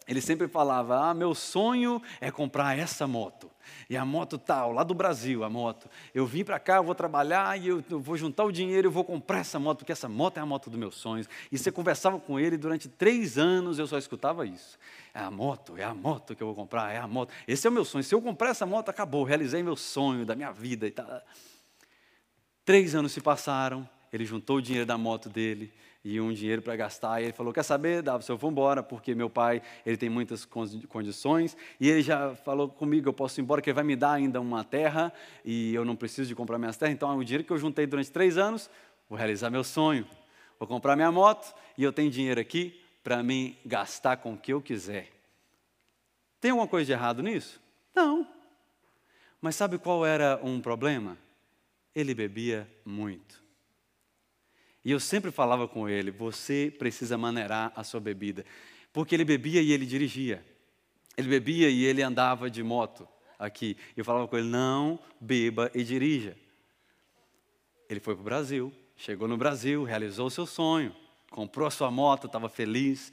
[0.07, 3.51] ele sempre falava: Ah, meu sonho é comprar essa moto.
[3.91, 5.89] E a moto tal, lá do Brasil, a moto.
[6.15, 9.05] Eu vim para cá, eu vou trabalhar e eu, vou juntar o dinheiro, eu vou
[9.05, 11.29] comprar essa moto, porque essa moto é a moto dos meus sonhos.
[11.51, 14.79] E você conversava com ele durante três anos, eu só escutava isso.
[15.13, 17.33] É a moto, é a moto que eu vou comprar, é a moto.
[17.47, 18.05] Esse é o meu sonho.
[18.05, 21.21] Se eu comprar essa moto, acabou, realizei meu sonho da minha vida e tal.
[22.65, 25.73] Três anos se passaram, ele juntou o dinheiro da moto dele,
[26.09, 27.21] e um dinheiro para gastar.
[27.21, 30.45] E ele falou: Quer saber, Davi, eu vou embora, porque meu pai ele tem muitas
[30.89, 31.57] condições.
[31.81, 34.41] E ele já falou comigo: Eu posso ir embora, que ele vai me dar ainda
[34.41, 35.13] uma terra
[35.45, 36.95] e eu não preciso de comprar minhas terras.
[36.95, 38.71] Então, o dinheiro que eu juntei durante três anos,
[39.09, 40.07] vou realizar meu sonho.
[40.61, 44.53] Vou comprar minha moto e eu tenho dinheiro aqui para mim gastar com o que
[44.53, 45.11] eu quiser.
[46.41, 47.61] Tem alguma coisa de errado nisso?
[47.93, 48.29] Não.
[49.41, 51.19] Mas sabe qual era um problema?
[51.93, 53.46] Ele bebia muito.
[54.87, 58.47] E eu sempre falava com ele: você precisa maneirar a sua bebida.
[58.93, 60.47] Porque ele bebia e ele dirigia.
[61.17, 63.77] Ele bebia e ele andava de moto aqui.
[63.97, 66.37] Eu falava com ele: não beba e dirija.
[67.91, 70.95] Ele foi para o Brasil, chegou no Brasil, realizou o seu sonho,
[71.33, 73.13] comprou a sua moto, estava feliz,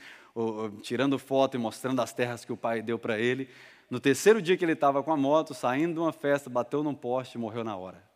[0.83, 3.49] tirando foto e mostrando as terras que o pai deu para ele.
[3.89, 6.93] No terceiro dia que ele estava com a moto, saindo de uma festa, bateu num
[6.93, 8.12] poste e morreu na hora.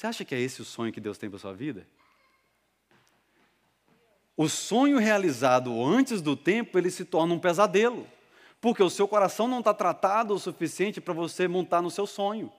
[0.00, 1.86] Você acha que é esse o sonho que Deus tem para sua vida?
[4.34, 8.06] O sonho realizado antes do tempo, ele se torna um pesadelo,
[8.62, 12.50] porque o seu coração não está tratado o suficiente para você montar no seu sonho.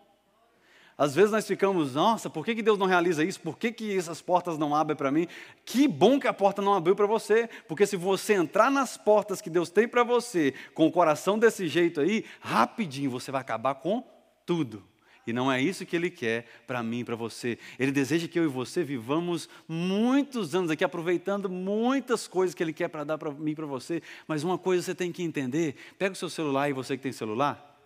[0.95, 3.39] Às vezes nós ficamos, nossa, por que, que Deus não realiza isso?
[3.39, 5.27] Por que, que essas portas não abrem para mim?
[5.65, 9.41] Que bom que a porta não abriu para você, porque se você entrar nas portas
[9.41, 13.73] que Deus tem para você, com o coração desse jeito aí, rapidinho você vai acabar
[13.73, 14.08] com
[14.45, 14.90] tudo.
[15.25, 17.57] E não é isso que Ele quer para mim e para você.
[17.77, 22.73] Ele deseja que eu e você vivamos muitos anos aqui, aproveitando muitas coisas que Ele
[22.73, 24.01] quer para dar para mim e para você.
[24.27, 27.12] Mas uma coisa você tem que entender: pega o seu celular e você que tem
[27.12, 27.79] celular,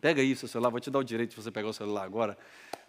[0.00, 2.04] pega aí o seu celular, vou te dar o direito de você pegar o celular
[2.04, 2.36] agora.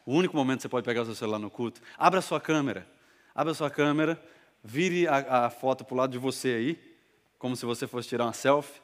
[0.05, 1.81] O único momento que você pode pegar o seu celular no culto.
[1.97, 2.88] Abra a sua câmera.
[3.34, 4.21] Abra a sua câmera,
[4.63, 6.95] vire a, a foto para o lado de você aí,
[7.38, 8.81] como se você fosse tirar uma selfie.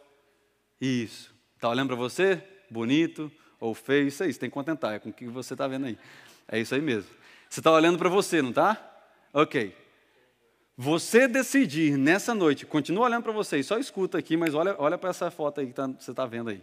[0.80, 1.34] Isso.
[1.56, 2.44] Está olhando para você?
[2.70, 5.68] Bonito ou feio, isso aí, você tem que contentar, é com o que você está
[5.68, 5.98] vendo aí.
[6.48, 7.10] É isso aí mesmo.
[7.48, 8.76] Você está olhando para você, não está?
[9.32, 9.74] Ok.
[10.76, 15.12] Você decidir nessa noite, continua olhando para você, só escuta aqui, mas olha, olha para
[15.12, 16.62] essa foto aí que tá, você está vendo aí.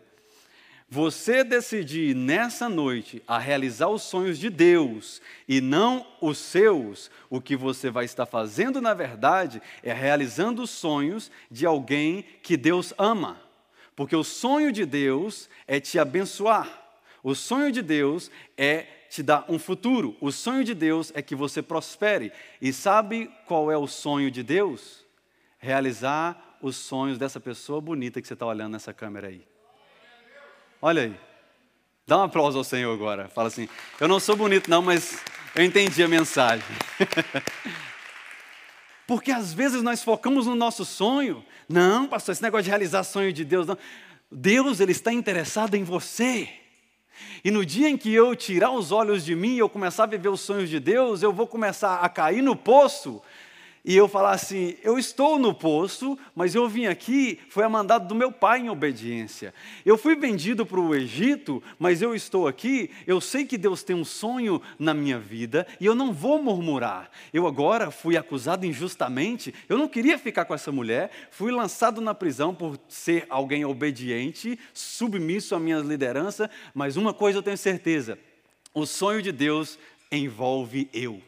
[0.90, 7.40] Você decidir nessa noite a realizar os sonhos de Deus e não os seus, o
[7.40, 12.94] que você vai estar fazendo, na verdade, é realizando os sonhos de alguém que Deus
[12.98, 13.38] ama.
[13.94, 16.87] Porque o sonho de Deus é te abençoar.
[17.22, 20.16] O sonho de Deus é te dar um futuro.
[20.20, 22.32] O sonho de Deus é que você prospere.
[22.60, 25.04] E sabe qual é o sonho de Deus?
[25.58, 29.46] Realizar os sonhos dessa pessoa bonita que você está olhando nessa câmera aí.
[30.80, 31.16] Olha aí.
[32.06, 33.28] Dá um aplauso ao Senhor agora.
[33.28, 33.68] Fala assim:
[34.00, 35.22] Eu não sou bonito, não, mas
[35.54, 36.64] eu entendi a mensagem.
[39.06, 41.44] Porque às vezes nós focamos no nosso sonho.
[41.68, 43.76] Não, pastor, esse negócio de realizar sonho de Deus, não.
[44.30, 46.48] Deus, ele está interessado em você.
[47.44, 50.06] E no dia em que eu tirar os olhos de mim e eu começar a
[50.06, 53.22] viver os sonhos de Deus, eu vou começar a cair no poço
[53.88, 58.06] e eu falar assim: eu estou no poço, mas eu vim aqui, foi a mandado
[58.06, 59.54] do meu pai em obediência.
[59.82, 63.96] Eu fui vendido para o Egito, mas eu estou aqui, eu sei que Deus tem
[63.96, 67.10] um sonho na minha vida e eu não vou murmurar.
[67.32, 72.12] Eu agora fui acusado injustamente, eu não queria ficar com essa mulher, fui lançado na
[72.12, 78.18] prisão por ser alguém obediente, submisso à minha liderança, mas uma coisa eu tenho certeza:
[78.74, 79.78] o sonho de Deus
[80.12, 81.22] envolve eu.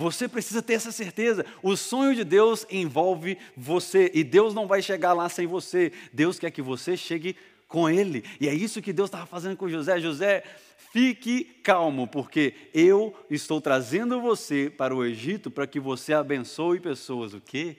[0.00, 1.44] Você precisa ter essa certeza.
[1.62, 5.92] O sonho de Deus envolve você e Deus não vai chegar lá sem você.
[6.10, 7.36] Deus quer que você chegue
[7.68, 8.24] com Ele.
[8.40, 10.00] E é isso que Deus estava fazendo com José.
[10.00, 10.42] José,
[10.90, 17.34] fique calmo, porque eu estou trazendo você para o Egito para que você abençoe pessoas.
[17.34, 17.76] O quê?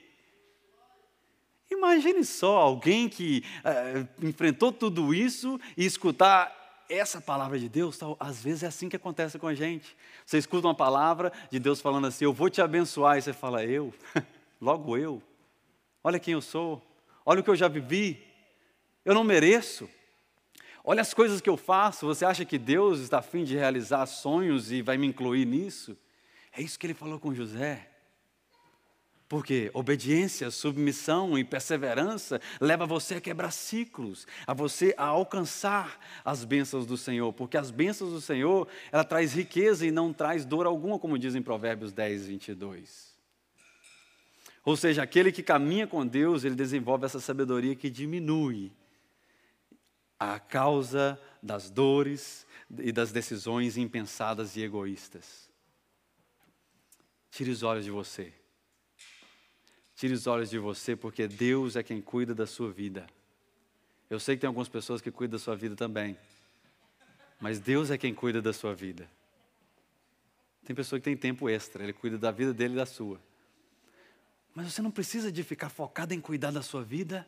[1.72, 6.61] Imagine só alguém que uh, enfrentou tudo isso e escutar
[6.96, 9.96] essa palavra de Deus, tal, às vezes é assim que acontece com a gente.
[10.26, 13.64] Você escuta uma palavra de Deus falando assim: Eu vou te abençoar, e você fala:
[13.64, 13.92] Eu?
[14.60, 15.22] Logo eu?
[16.04, 16.82] Olha quem eu sou,
[17.24, 18.22] olha o que eu já vivi.
[19.04, 19.88] Eu não mereço.
[20.84, 22.06] Olha as coisas que eu faço.
[22.06, 25.96] Você acha que Deus está afim de realizar sonhos e vai me incluir nisso?
[26.52, 27.88] É isso que ele falou com José.
[29.32, 36.44] Porque obediência, submissão e perseverança leva você a quebrar ciclos, a você a alcançar as
[36.44, 40.66] bênçãos do Senhor, porque as bênçãos do Senhor, ela traz riqueza e não traz dor
[40.66, 43.16] alguma, como diz em Provérbios 10, 22.
[44.66, 48.70] Ou seja, aquele que caminha com Deus, ele desenvolve essa sabedoria que diminui
[50.20, 52.46] a causa das dores
[52.80, 55.48] e das decisões impensadas e egoístas.
[57.30, 58.41] Tire os olhos de você
[60.02, 63.06] Tire os olhos de você, porque Deus é quem cuida da sua vida.
[64.10, 66.18] Eu sei que tem algumas pessoas que cuidam da sua vida também,
[67.40, 69.08] mas Deus é quem cuida da sua vida.
[70.64, 73.20] Tem pessoa que tem tempo extra, ele cuida da vida dele e da sua.
[74.52, 77.24] Mas você não precisa de ficar focado em cuidar da sua vida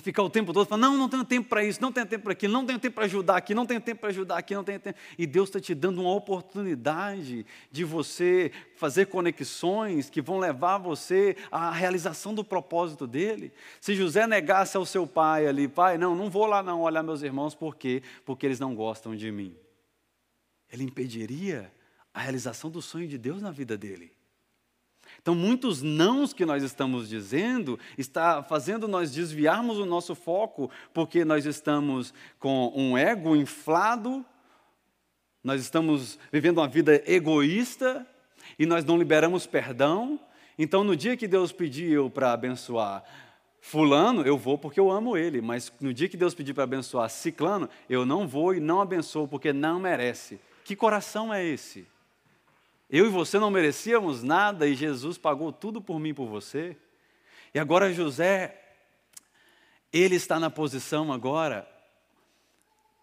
[0.00, 2.32] ficar o tempo todo falando, não, não tenho tempo para isso, não tenho tempo para
[2.32, 4.80] aquilo, não tenho tempo para ajudar aqui, não tenho tempo para ajudar aqui, não tenho
[4.80, 4.98] tempo.
[5.18, 11.36] E Deus está te dando uma oportunidade de você fazer conexões que vão levar você
[11.50, 13.52] à realização do propósito dele.
[13.80, 17.22] Se José negasse ao seu pai ali, pai, não, não vou lá não olhar meus
[17.22, 18.02] irmãos, por quê?
[18.24, 19.56] Porque eles não gostam de mim.
[20.72, 21.72] Ele impediria
[22.12, 24.15] a realização do sonho de Deus na vida dele.
[25.26, 31.24] Então, muitos nãos que nós estamos dizendo está fazendo nós desviarmos o nosso foco, porque
[31.24, 34.24] nós estamos com um ego inflado,
[35.42, 38.06] nós estamos vivendo uma vida egoísta
[38.56, 40.20] e nós não liberamos perdão.
[40.56, 43.02] Então, no dia que Deus pediu para abençoar
[43.60, 47.10] Fulano, eu vou porque eu amo ele, mas no dia que Deus pedir para abençoar
[47.10, 50.38] Ciclano, eu não vou e não abençoo porque não merece.
[50.62, 51.84] Que coração é esse?
[52.88, 56.76] Eu e você não merecíamos nada e Jesus pagou tudo por mim e por você.
[57.54, 58.60] E agora José,
[59.92, 61.68] ele está na posição agora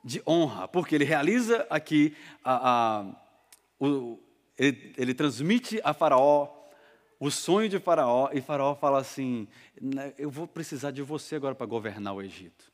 [0.03, 3.05] de honra, porque ele realiza aqui, a, a,
[3.79, 4.19] o,
[4.57, 6.63] ele, ele transmite a Faraó
[7.23, 9.47] o sonho de Faraó, e Faraó fala assim:
[9.81, 12.69] né, Eu vou precisar de você agora para governar o Egito.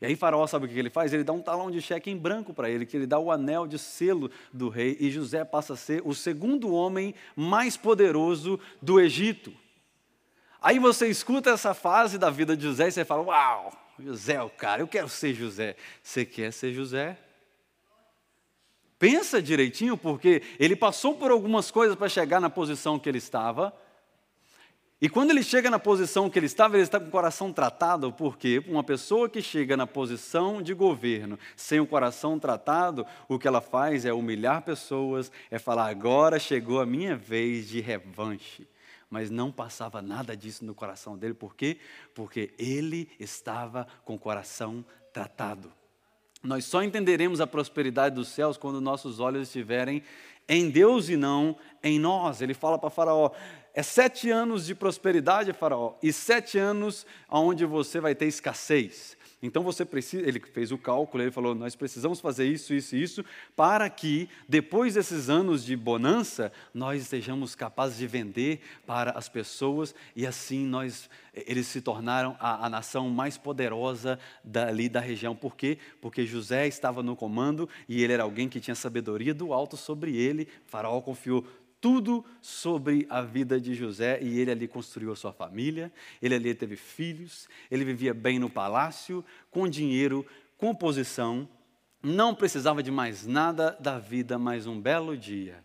[0.00, 1.12] E aí Faraó sabe o que ele faz?
[1.12, 3.66] Ele dá um talão de cheque em branco para ele, que ele dá o anel
[3.66, 9.00] de selo do rei, e José passa a ser o segundo homem mais poderoso do
[9.00, 9.52] Egito.
[10.60, 14.42] Aí você escuta essa fase da vida de José e você fala: Uau, José é
[14.42, 15.76] o cara, eu quero ser José.
[16.02, 17.18] Você quer ser José?
[18.98, 23.74] Pensa direitinho, porque ele passou por algumas coisas para chegar na posição que ele estava.
[25.02, 28.12] E quando ele chega na posição que ele estava, ele está com o coração tratado,
[28.12, 33.48] porque uma pessoa que chega na posição de governo sem o coração tratado, o que
[33.48, 38.64] ela faz é humilhar pessoas, é falar: agora chegou a minha vez de revanche.
[39.10, 41.78] Mas não passava nada disso no coração dele, por quê?
[42.14, 45.81] Porque ele estava com o coração tratado.
[46.42, 50.02] Nós só entenderemos a prosperidade dos céus quando nossos olhos estiverem
[50.48, 52.42] em Deus e não em nós.
[52.42, 53.30] Ele fala para Faraó:
[53.72, 59.16] é sete anos de prosperidade, Faraó, e sete anos onde você vai ter escassez.
[59.42, 63.02] Então você precisa, ele fez o cálculo, ele falou: nós precisamos fazer isso, isso e
[63.02, 63.24] isso,
[63.56, 69.92] para que depois desses anos de bonança, nós estejamos capazes de vender para as pessoas
[70.14, 75.34] e assim nós, eles se tornaram a, a nação mais poderosa dali da região.
[75.34, 75.76] Por quê?
[76.00, 80.16] Porque José estava no comando e ele era alguém que tinha sabedoria do alto sobre
[80.16, 80.46] ele.
[80.66, 81.44] Faraó confiou
[81.82, 85.92] tudo sobre a vida de José e ele ali construiu a sua família,
[86.22, 90.24] ele ali teve filhos, ele vivia bem no palácio, com dinheiro,
[90.56, 91.48] com posição,
[92.00, 95.62] não precisava de mais nada da vida, mas um belo dia,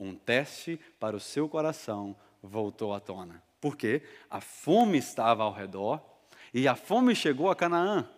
[0.00, 3.42] um teste para o seu coração voltou à tona.
[3.60, 4.02] Por quê?
[4.30, 6.00] A fome estava ao redor
[6.54, 8.08] e a fome chegou a Canaã.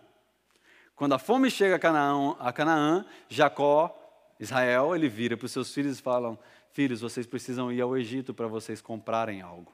[0.94, 4.01] Quando a fome chega a Canaã, a Canaã Jacó,
[4.38, 6.38] Israel, ele vira para os seus filhos e falam:
[6.74, 9.72] Filhos, vocês precisam ir ao Egito para vocês comprarem algo.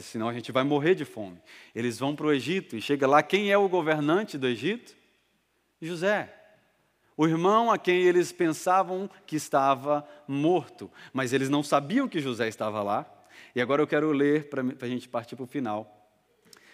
[0.00, 1.38] Senão a gente vai morrer de fome.
[1.74, 4.96] Eles vão para o Egito e chega lá, quem é o governante do Egito?
[5.78, 6.34] José.
[7.14, 10.90] O irmão a quem eles pensavam que estava morto.
[11.12, 13.06] Mas eles não sabiam que José estava lá.
[13.54, 16.10] E agora eu quero ler, para a gente partir para o final.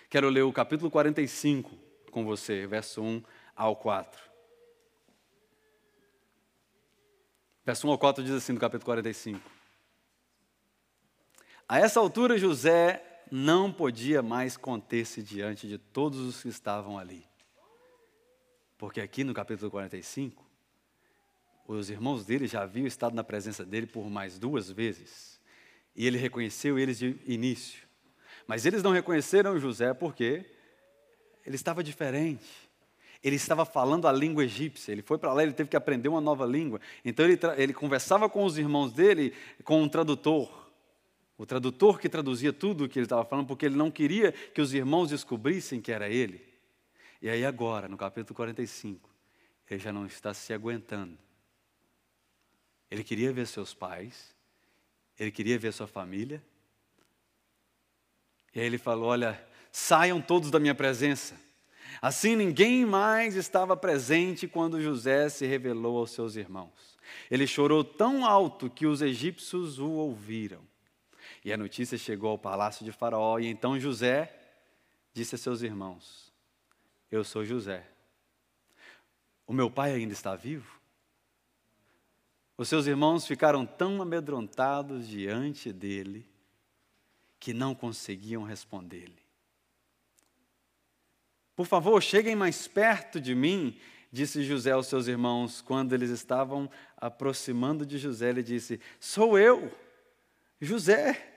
[0.09, 1.77] Quero ler o capítulo 45
[2.12, 3.20] com você, verso 1
[3.57, 4.32] ao 4.
[7.65, 9.41] Verso 1 ao 4 diz assim no capítulo 45.
[11.69, 17.25] A essa altura José não podia mais conter-se diante de todos os que estavam ali.
[18.77, 20.45] Porque aqui no capítulo 45,
[21.69, 25.41] os irmãos dele já haviam estado na presença dele por mais duas vezes.
[25.95, 27.81] E ele reconheceu eles de início.
[28.47, 30.45] Mas eles não reconheceram José porque
[31.47, 32.72] ele estava diferente.
[33.23, 34.91] Ele estava falando a língua egípcia.
[34.91, 36.81] Ele foi para lá, ele teve que aprender uma nova língua.
[37.05, 39.33] Então ele, ele conversava com os irmãos dele
[39.64, 40.62] com um tradutor.
[41.39, 44.61] O tradutor que traduzia tudo o que ele estava falando, porque ele não queria que
[44.61, 46.41] os irmãos descobrissem que era ele.
[47.20, 49.09] E aí, agora, no capítulo 45,
[49.70, 51.16] ele já não está se aguentando.
[52.91, 54.35] Ele queria ver seus pais,
[55.18, 56.43] ele queria ver sua família.
[58.55, 61.35] E aí ele falou: Olha, saiam todos da minha presença.
[62.01, 66.99] Assim ninguém mais estava presente quando José se revelou aos seus irmãos.
[67.30, 70.62] Ele chorou tão alto que os egípcios o ouviram.
[71.45, 74.34] E a notícia chegou ao palácio de Faraó, e então José
[75.12, 76.32] disse a seus irmãos:
[77.11, 77.86] Eu sou José.
[79.47, 80.80] O meu pai ainda está vivo?
[82.57, 86.26] Os seus irmãos ficaram tão amedrontados diante dele
[87.40, 89.22] que não conseguiam responder-lhe.
[91.63, 93.79] Por favor, cheguem mais perto de mim,
[94.11, 95.61] disse José aos seus irmãos.
[95.63, 99.73] Quando eles estavam aproximando de José, ele disse: Sou eu,
[100.61, 101.37] José,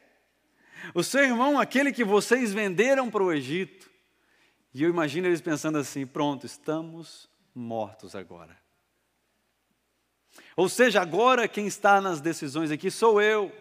[0.96, 3.88] o seu irmão, aquele que vocês venderam para o Egito.
[4.74, 8.58] E eu imagino eles pensando assim: pronto, estamos mortos agora.
[10.58, 13.52] Ou seja, agora quem está nas decisões aqui sou eu.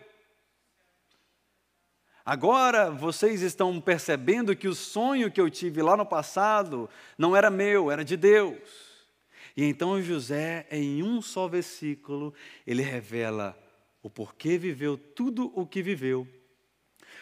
[2.24, 7.50] Agora vocês estão percebendo que o sonho que eu tive lá no passado não era
[7.50, 8.94] meu, era de Deus.
[9.54, 12.32] E então José, em um só versículo,
[12.66, 13.56] ele revela
[14.02, 16.26] o porquê viveu tudo o que viveu,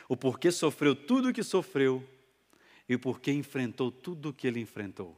[0.09, 2.07] o porquê sofreu tudo o que sofreu
[2.89, 5.17] e o porquê enfrentou tudo o que ele enfrentou.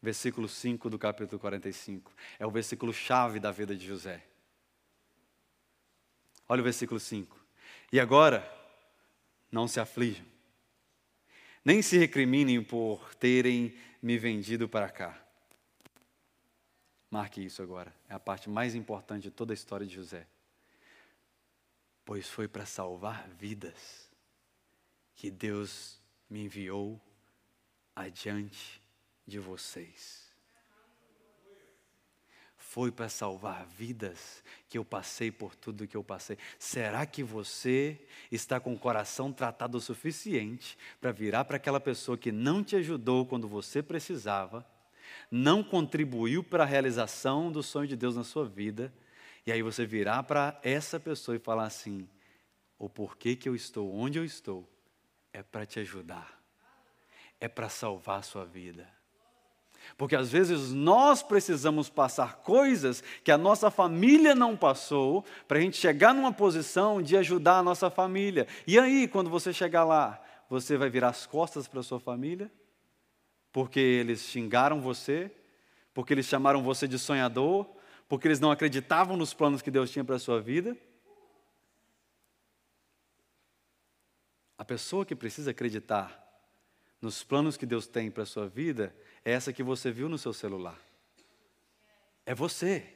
[0.00, 2.12] Versículo 5 do capítulo 45.
[2.38, 4.24] É o versículo chave da vida de José.
[6.48, 7.35] Olha o versículo 5.
[7.96, 8.46] E agora,
[9.50, 10.26] não se aflijam,
[11.64, 15.18] nem se recriminem por terem me vendido para cá.
[17.10, 20.26] Marque isso agora, é a parte mais importante de toda a história de José.
[22.04, 24.10] Pois foi para salvar vidas
[25.14, 27.00] que Deus me enviou
[27.94, 28.78] adiante
[29.26, 30.25] de vocês
[32.76, 36.36] foi para salvar vidas que eu passei por tudo que eu passei.
[36.58, 37.98] Será que você
[38.30, 42.76] está com o coração tratado o suficiente para virar para aquela pessoa que não te
[42.76, 44.62] ajudou quando você precisava,
[45.30, 48.92] não contribuiu para a realização do sonho de Deus na sua vida,
[49.46, 52.06] e aí você virar para essa pessoa e falar assim:
[52.78, 54.70] o porquê que eu estou onde eu estou
[55.32, 56.38] é para te ajudar,
[57.40, 58.95] é para salvar a sua vida.
[59.96, 65.60] Porque às vezes nós precisamos passar coisas que a nossa família não passou, para a
[65.60, 68.46] gente chegar numa posição de ajudar a nossa família.
[68.66, 72.50] E aí, quando você chegar lá, você vai virar as costas para a sua família?
[73.52, 75.30] Porque eles xingaram você?
[75.94, 77.66] Porque eles chamaram você de sonhador?
[78.08, 80.76] Porque eles não acreditavam nos planos que Deus tinha para a sua vida?
[84.58, 86.22] A pessoa que precisa acreditar
[87.00, 88.94] nos planos que Deus tem para a sua vida
[89.26, 90.78] é essa que você viu no seu celular.
[92.24, 92.86] É você.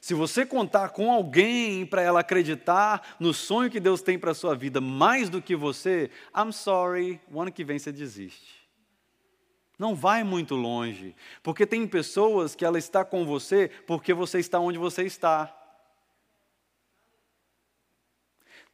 [0.00, 4.34] Se você contar com alguém para ela acreditar no sonho que Deus tem para a
[4.34, 8.66] sua vida mais do que você, I'm sorry, o ano que vem você desiste.
[9.78, 14.58] Não vai muito longe, porque tem pessoas que ela está com você porque você está
[14.60, 15.54] onde você está.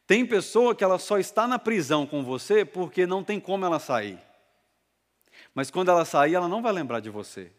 [0.07, 3.77] Tem pessoa que ela só está na prisão com você porque não tem como ela
[3.77, 4.28] sair.
[5.59, 7.51] Mas quando ela sair, ela não vai lembrar de você.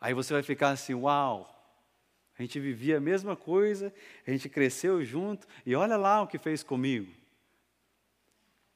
[0.00, 1.48] Aí você vai ficar assim: uau,
[2.36, 3.94] a gente vivia a mesma coisa,
[4.26, 7.08] a gente cresceu junto, e olha lá o que fez comigo.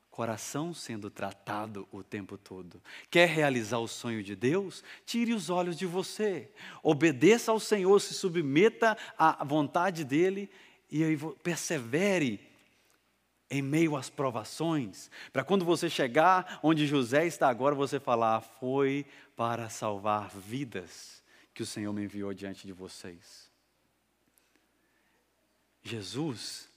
[0.09, 2.81] Coração sendo tratado o tempo todo.
[3.11, 4.85] Quer realizar o sonho de Deus?
[5.05, 6.49] Tire os olhos de você.
[6.81, 10.49] Obedeça ao Senhor, se submeta à vontade dEle
[10.89, 11.03] e
[11.43, 12.39] persevere
[13.51, 19.05] em meio às provações, para quando você chegar onde José está agora, você falar: Foi
[19.35, 21.23] para salvar vidas
[21.53, 23.51] que o Senhor me enviou diante de vocês.
[25.83, 26.69] Jesus,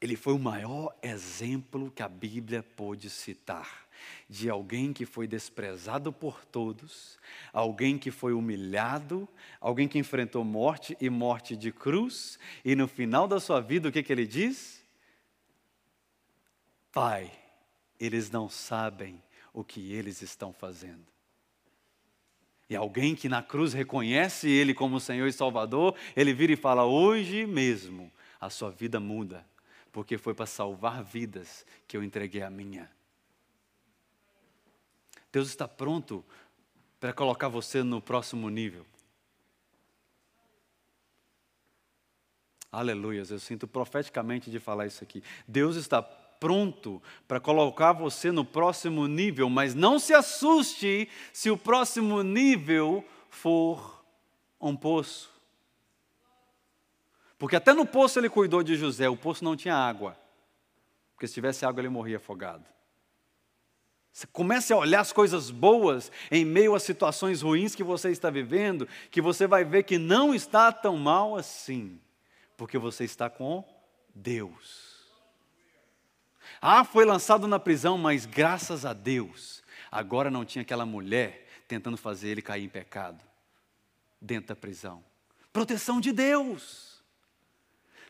[0.00, 3.86] ele foi o maior exemplo que a Bíblia pôde citar
[4.28, 7.18] de alguém que foi desprezado por todos,
[7.52, 9.28] alguém que foi humilhado,
[9.60, 13.92] alguém que enfrentou morte e morte de cruz, e no final da sua vida, o
[13.92, 14.84] que, que ele diz?
[16.96, 17.30] Pai,
[18.00, 19.22] eles não sabem
[19.52, 21.06] o que eles estão fazendo.
[22.70, 26.86] E alguém que na cruz reconhece Ele como Senhor e Salvador, ele vira e fala:
[26.86, 29.46] Hoje mesmo a sua vida muda,
[29.92, 32.90] porque foi para salvar vidas que eu entreguei a minha.
[35.30, 36.24] Deus está pronto
[36.98, 38.86] para colocar você no próximo nível.
[42.72, 45.22] Aleluias, eu sinto profeticamente de falar isso aqui.
[45.46, 46.02] Deus está
[46.40, 53.04] pronto para colocar você no próximo nível, mas não se assuste se o próximo nível
[53.28, 54.04] for
[54.60, 55.30] um poço.
[57.38, 60.16] Porque até no poço ele cuidou de José, o poço não tinha água.
[61.14, 62.64] Porque se tivesse água ele morria afogado.
[64.16, 68.30] Você comece a olhar as coisas boas em meio às situações ruins que você está
[68.30, 72.00] vivendo, que você vai ver que não está tão mal assim,
[72.56, 73.62] porque você está com
[74.14, 74.85] Deus.
[76.60, 81.96] Ah, foi lançado na prisão, mas graças a Deus, agora não tinha aquela mulher tentando
[81.96, 83.22] fazer ele cair em pecado
[84.20, 85.04] dentro da prisão.
[85.52, 87.02] Proteção de Deus.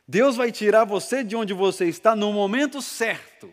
[0.07, 3.53] Deus vai tirar você de onde você está no momento certo.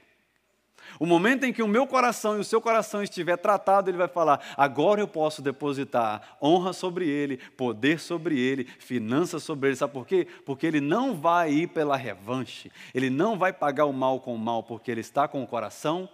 [1.00, 4.08] O momento em que o meu coração e o seu coração estiver tratado, ele vai
[4.08, 9.76] falar: agora eu posso depositar honra sobre ele, poder sobre ele, finanças sobre ele.
[9.76, 10.28] Sabe por quê?
[10.46, 14.40] Porque ele não vai ir pela revanche, ele não vai pagar o mal com o
[14.40, 16.10] mal, porque ele está com o coração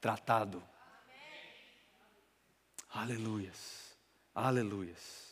[0.00, 0.62] tratado.
[2.92, 3.96] Aleluias,
[4.34, 5.22] aleluias.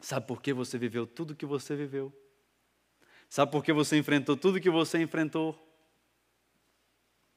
[0.00, 2.12] Sabe por que você viveu tudo que você viveu?
[3.28, 5.58] Sabe por que você enfrentou tudo que você enfrentou?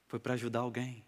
[0.08, 1.04] Foi para ajudar alguém.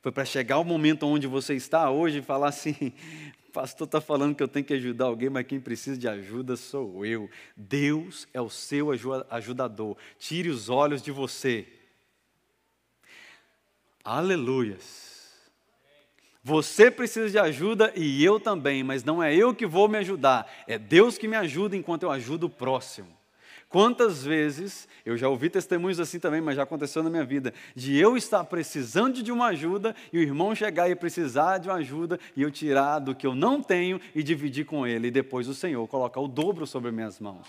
[0.00, 2.92] Foi para chegar o momento onde você está hoje e falar assim:
[3.52, 7.04] pastor está falando que eu tenho que ajudar alguém, mas quem precisa de ajuda sou
[7.04, 7.28] eu.
[7.56, 8.90] Deus é o seu
[9.28, 9.96] ajudador.
[10.18, 11.66] Tire os olhos de você.
[14.04, 15.18] Aleluias.
[16.44, 20.50] Você precisa de ajuda e eu também, mas não é eu que vou me ajudar,
[20.66, 23.17] é Deus que me ajuda enquanto eu ajudo o próximo.
[23.68, 27.98] Quantas vezes, eu já ouvi testemunhos assim também, mas já aconteceu na minha vida, de
[27.98, 32.18] eu estar precisando de uma ajuda e o irmão chegar e precisar de uma ajuda
[32.34, 35.54] e eu tirar do que eu não tenho e dividir com ele, e depois o
[35.54, 37.46] Senhor colocar o dobro sobre minhas mãos.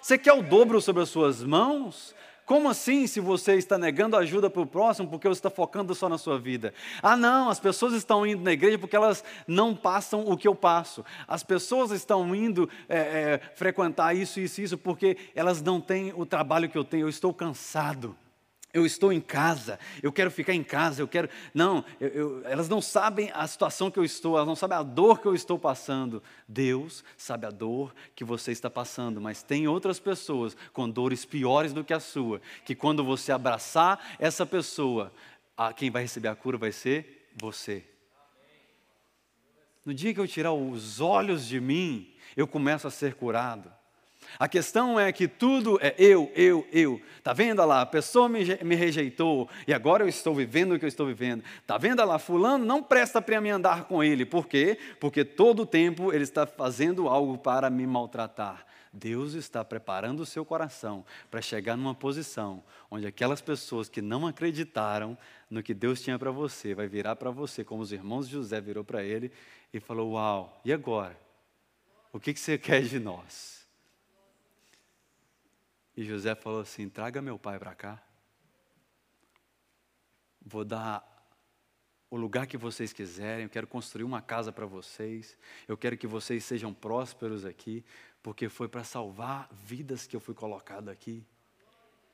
[0.00, 2.14] Você quer o dobro sobre as suas mãos?
[2.48, 6.08] Como assim, se você está negando ajuda para o próximo porque você está focando só
[6.08, 6.72] na sua vida?
[7.02, 10.54] Ah, não, as pessoas estão indo na igreja porque elas não passam o que eu
[10.54, 11.04] passo.
[11.28, 16.24] As pessoas estão indo é, é, frequentar isso, isso, isso porque elas não têm o
[16.24, 17.04] trabalho que eu tenho.
[17.04, 18.16] Eu estou cansado.
[18.78, 21.28] Eu estou em casa, eu quero ficar em casa, eu quero.
[21.52, 24.82] Não, eu, eu, elas não sabem a situação que eu estou, elas não sabem a
[24.82, 26.22] dor que eu estou passando.
[26.46, 31.72] Deus sabe a dor que você está passando, mas tem outras pessoas com dores piores
[31.72, 35.12] do que a sua, que quando você abraçar essa pessoa,
[35.56, 37.84] a, quem vai receber a cura vai ser você.
[39.84, 43.72] No dia que eu tirar os olhos de mim, eu começo a ser curado.
[44.38, 47.00] A questão é que tudo é eu, eu, eu.
[47.16, 47.82] Está vendo lá?
[47.82, 51.44] A pessoa me, me, rejeitou e agora eu estou vivendo o que eu estou vivendo.
[51.60, 52.18] Está vendo lá?
[52.18, 54.26] Fulano não presta para mim andar com ele.
[54.26, 54.78] Por quê?
[54.98, 58.66] Porque todo o tempo ele está fazendo algo para me maltratar.
[58.92, 64.26] Deus está preparando o seu coração para chegar numa posição onde aquelas pessoas que não
[64.26, 65.16] acreditaram
[65.50, 68.60] no que Deus tinha para você, vai virar para você, como os irmãos de José
[68.60, 69.30] virou para ele
[69.72, 71.18] e falou: Uau, e agora?
[72.12, 73.57] O que, que você quer de nós?
[75.98, 78.00] E José falou assim: traga meu pai para cá.
[80.40, 81.04] Vou dar
[82.08, 85.36] o lugar que vocês quiserem, eu quero construir uma casa para vocês,
[85.66, 87.84] eu quero que vocês sejam prósperos aqui,
[88.22, 91.26] porque foi para salvar vidas que eu fui colocado aqui.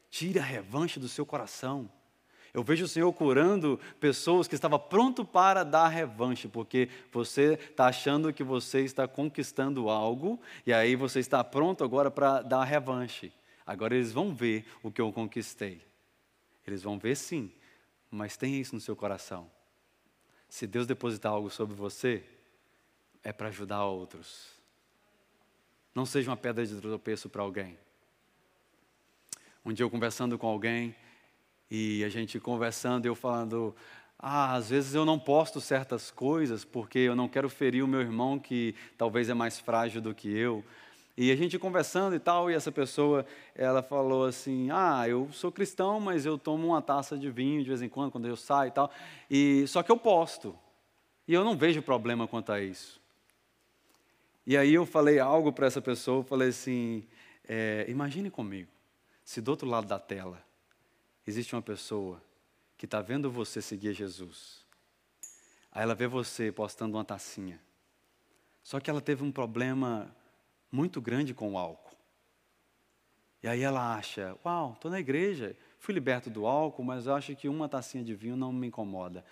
[0.08, 1.92] Tire a revanche do seu coração.
[2.54, 7.88] Eu vejo o Senhor curando pessoas que estavam pronto para dar revanche, porque você está
[7.88, 13.30] achando que você está conquistando algo, e aí você está pronto agora para dar revanche.
[13.66, 15.82] Agora eles vão ver o que eu conquistei.
[16.66, 17.52] Eles vão ver sim,
[18.10, 19.50] mas tenha isso no seu coração.
[20.48, 22.24] Se Deus depositar algo sobre você,
[23.22, 24.50] é para ajudar outros.
[25.94, 27.78] Não seja uma pedra de tropeço para alguém.
[29.64, 30.94] Um dia eu conversando com alguém,
[31.70, 33.74] e a gente conversando, eu falando,
[34.18, 38.00] ah, às vezes eu não posto certas coisas porque eu não quero ferir o meu
[38.00, 40.64] irmão que talvez é mais frágil do que eu.
[41.16, 45.52] E a gente conversando e tal, e essa pessoa, ela falou assim: "Ah, eu sou
[45.52, 48.68] cristão, mas eu tomo uma taça de vinho de vez em quando quando eu saio
[48.68, 48.90] e tal,
[49.30, 50.58] e só que eu posto.
[51.26, 53.00] E eu não vejo problema quanto a isso."
[54.46, 57.06] E aí eu falei algo para essa pessoa, eu falei assim:
[57.46, 58.70] é, imagine comigo,
[59.24, 60.44] se do outro lado da tela
[61.26, 62.20] existe uma pessoa
[62.76, 64.66] que está vendo você seguir Jesus,
[65.70, 67.60] aí ela vê você postando uma tacinha,
[68.64, 70.14] só que ela teve um problema
[70.74, 71.96] muito grande com o álcool.
[73.42, 77.48] E aí ela acha: Uau, estou na igreja, fui liberto do álcool, mas acho que
[77.48, 79.24] uma tacinha de vinho não me incomoda.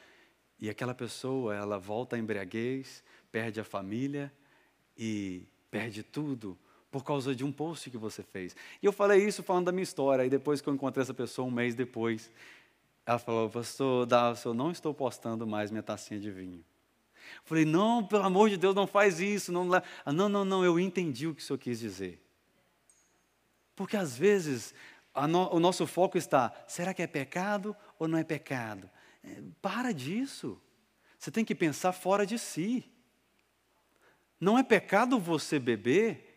[0.58, 4.32] E aquela pessoa, ela volta à embriaguez, perde a família
[4.96, 6.56] e perde tudo
[6.90, 8.54] por causa de um post que você fez.
[8.80, 10.24] E eu falei isso falando da minha história.
[10.24, 12.30] E depois que eu encontrei essa pessoa, um mês depois,
[13.04, 16.64] ela falou: Pastor Dalson, eu não estou postando mais minha tacinha de vinho.
[17.44, 19.52] Falei: Não, pelo amor de Deus, não faz isso.
[19.52, 19.64] Não,
[20.06, 22.20] não, não, não, eu entendi o que o senhor quis dizer.
[23.74, 24.74] Porque às vezes
[25.28, 28.88] no, o nosso foco está: será que é pecado ou não é pecado?
[29.22, 30.60] É, para disso.
[31.18, 32.84] Você tem que pensar fora de si.
[34.40, 36.32] Não é pecado você beber,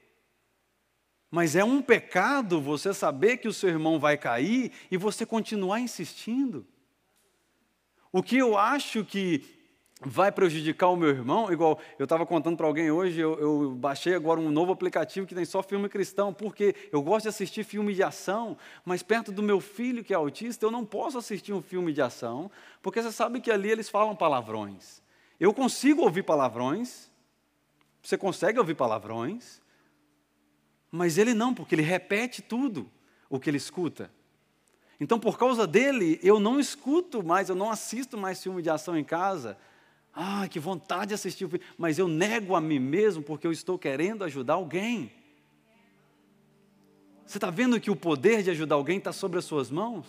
[1.31, 5.79] mas é um pecado você saber que o seu irmão vai cair e você continuar
[5.79, 6.67] insistindo.
[8.11, 9.54] O que eu acho que
[10.05, 14.13] vai prejudicar o meu irmão, igual eu estava contando para alguém hoje, eu, eu, baixei
[14.13, 17.93] agora um novo aplicativo que tem só filme cristão, porque eu gosto de assistir filme
[17.93, 21.61] de ação, mas perto do meu filho que é autista, eu não posso assistir um
[21.61, 22.51] filme de ação,
[22.81, 25.01] porque você sabe que ali eles falam palavrões.
[25.39, 27.09] Eu consigo ouvir palavrões,
[28.01, 29.59] você consegue ouvir palavrões,
[30.91, 32.89] mas ele não, porque ele repete tudo
[33.29, 34.11] o que ele escuta.
[34.99, 38.97] Então, por causa dele, eu não escuto mais, eu não assisto mais filme de ação
[38.97, 39.57] em casa.
[40.15, 43.51] Ah, que vontade de assistir o filme, mas eu nego a mim mesmo porque eu
[43.51, 45.11] estou querendo ajudar alguém.
[47.25, 50.05] Você está vendo que o poder de ajudar alguém está sobre as suas mãos?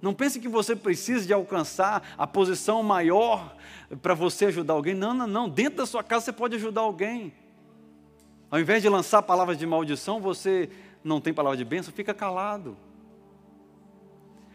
[0.00, 3.56] Não pense que você precisa de alcançar a posição maior
[4.00, 4.94] para você ajudar alguém.
[4.94, 5.48] Não, não, não.
[5.48, 7.32] Dentro da sua casa você pode ajudar alguém.
[8.50, 10.70] Ao invés de lançar palavras de maldição, você
[11.02, 12.76] não tem palavra de bênção, fica calado.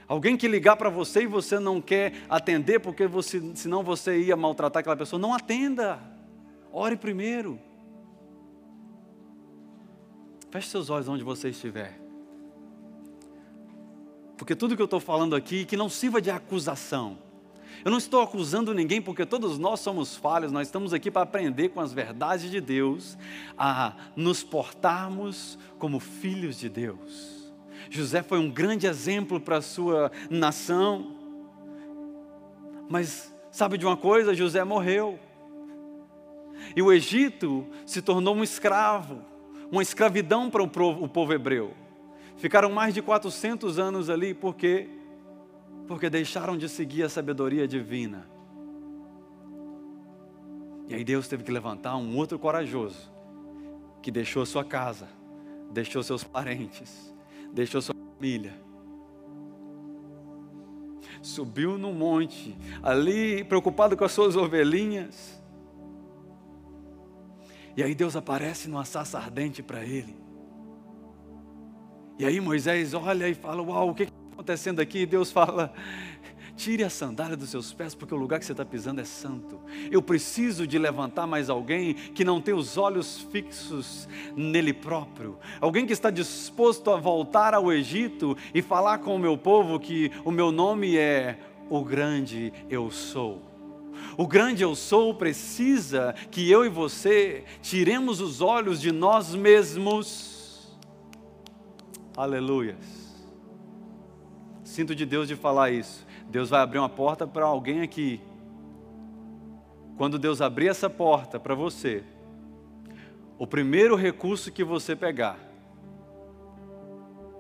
[0.07, 4.35] Alguém que ligar para você e você não quer atender porque você, senão você ia
[4.35, 5.99] maltratar aquela pessoa, não atenda.
[6.71, 7.59] Ore primeiro.
[10.51, 11.99] Feche seus olhos onde você estiver.
[14.37, 17.17] Porque tudo que eu estou falando aqui, que não sirva de acusação.
[17.83, 21.69] Eu não estou acusando ninguém, porque todos nós somos falhos, nós estamos aqui para aprender
[21.69, 23.17] com as verdades de Deus,
[23.57, 27.34] a nos portarmos como filhos de Deus.
[27.89, 31.15] José foi um grande exemplo para a sua nação,
[32.89, 34.33] mas sabe de uma coisa?
[34.33, 35.19] José morreu,
[36.75, 39.21] e o Egito se tornou um escravo,
[39.71, 41.73] uma escravidão para o povo hebreu.
[42.38, 44.89] Ficaram mais de 400 anos ali, porque
[45.88, 48.27] porque deixaram de seguir a sabedoria divina.
[50.88, 53.11] E aí Deus teve que levantar um outro corajoso,
[54.01, 55.07] que deixou sua casa,
[55.71, 57.14] deixou seus parentes,
[57.53, 58.53] deixou sua família.
[61.21, 65.41] Subiu no monte, ali preocupado com as suas ovelhinhas.
[67.75, 70.15] E aí Deus aparece numa sarça ardente para ele.
[72.17, 74.99] E aí Moisés olha e fala: Uau, o que acontecendo aqui?
[74.99, 75.73] E Deus fala:
[76.55, 79.59] tire a sandália dos seus pés, porque o lugar que você está pisando é santo.
[79.91, 85.85] Eu preciso de levantar mais alguém que não tem os olhos fixos nele próprio, alguém
[85.85, 90.31] que está disposto a voltar ao Egito e falar com o meu povo que o
[90.31, 91.37] meu nome é
[91.69, 93.41] o grande eu sou.
[94.17, 100.75] O grande eu sou precisa que eu e você tiremos os olhos de nós mesmos.
[102.15, 103.05] Aleluias
[104.75, 106.05] Sinto de Deus de falar isso.
[106.30, 108.21] Deus vai abrir uma porta para alguém aqui.
[109.97, 112.03] Quando Deus abrir essa porta para você,
[113.38, 115.38] o primeiro recurso que você pegar,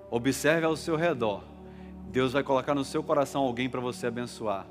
[0.09, 1.43] observe ao seu redor.
[2.07, 4.65] Deus vai colocar no seu coração alguém para você abençoar.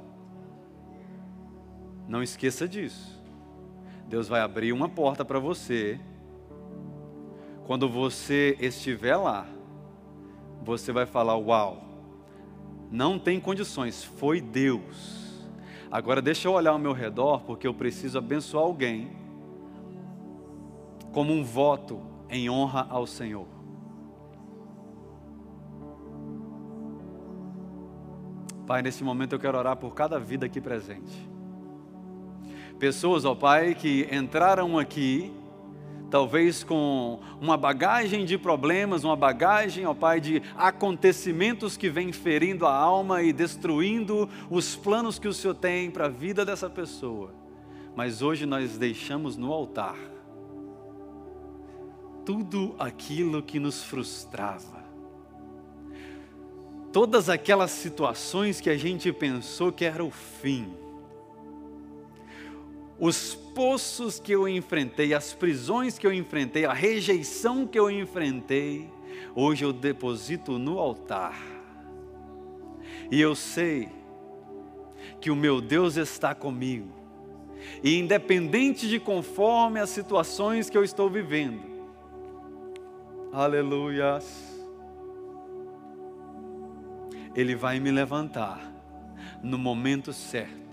[2.09, 3.23] Não esqueça disso.
[4.09, 5.99] Deus vai abrir uma porta para você.
[7.67, 9.47] Quando você estiver lá,
[10.63, 11.83] você vai falar: Uau,
[12.95, 15.43] não tem condições, foi Deus.
[15.91, 19.11] Agora deixa eu olhar ao meu redor, porque eu preciso abençoar alguém
[21.11, 23.49] como um voto em honra ao Senhor.
[28.65, 31.29] Pai, nesse momento eu quero orar por cada vida aqui presente.
[32.79, 35.33] Pessoas, ó Pai, que entraram aqui
[36.11, 42.67] talvez com uma bagagem de problemas, uma bagagem, ó Pai, de acontecimentos que vem ferindo
[42.67, 47.35] a alma e destruindo os planos que o Senhor tem para a vida dessa pessoa.
[47.97, 49.97] Mas hoje nós deixamos no altar
[52.25, 54.83] tudo aquilo que nos frustrava.
[56.93, 60.84] Todas aquelas situações que a gente pensou que era o fim
[62.99, 68.89] os poços que eu enfrentei, as prisões que eu enfrentei, a rejeição que eu enfrentei,
[69.35, 71.37] hoje eu deposito no altar.
[73.11, 73.89] E eu sei
[75.21, 76.89] que o meu Deus está comigo.
[77.83, 81.63] E independente de conforme as situações que eu estou vivendo,
[83.33, 84.53] aleluias,
[87.35, 88.73] Ele vai me levantar
[89.43, 90.64] no momento certo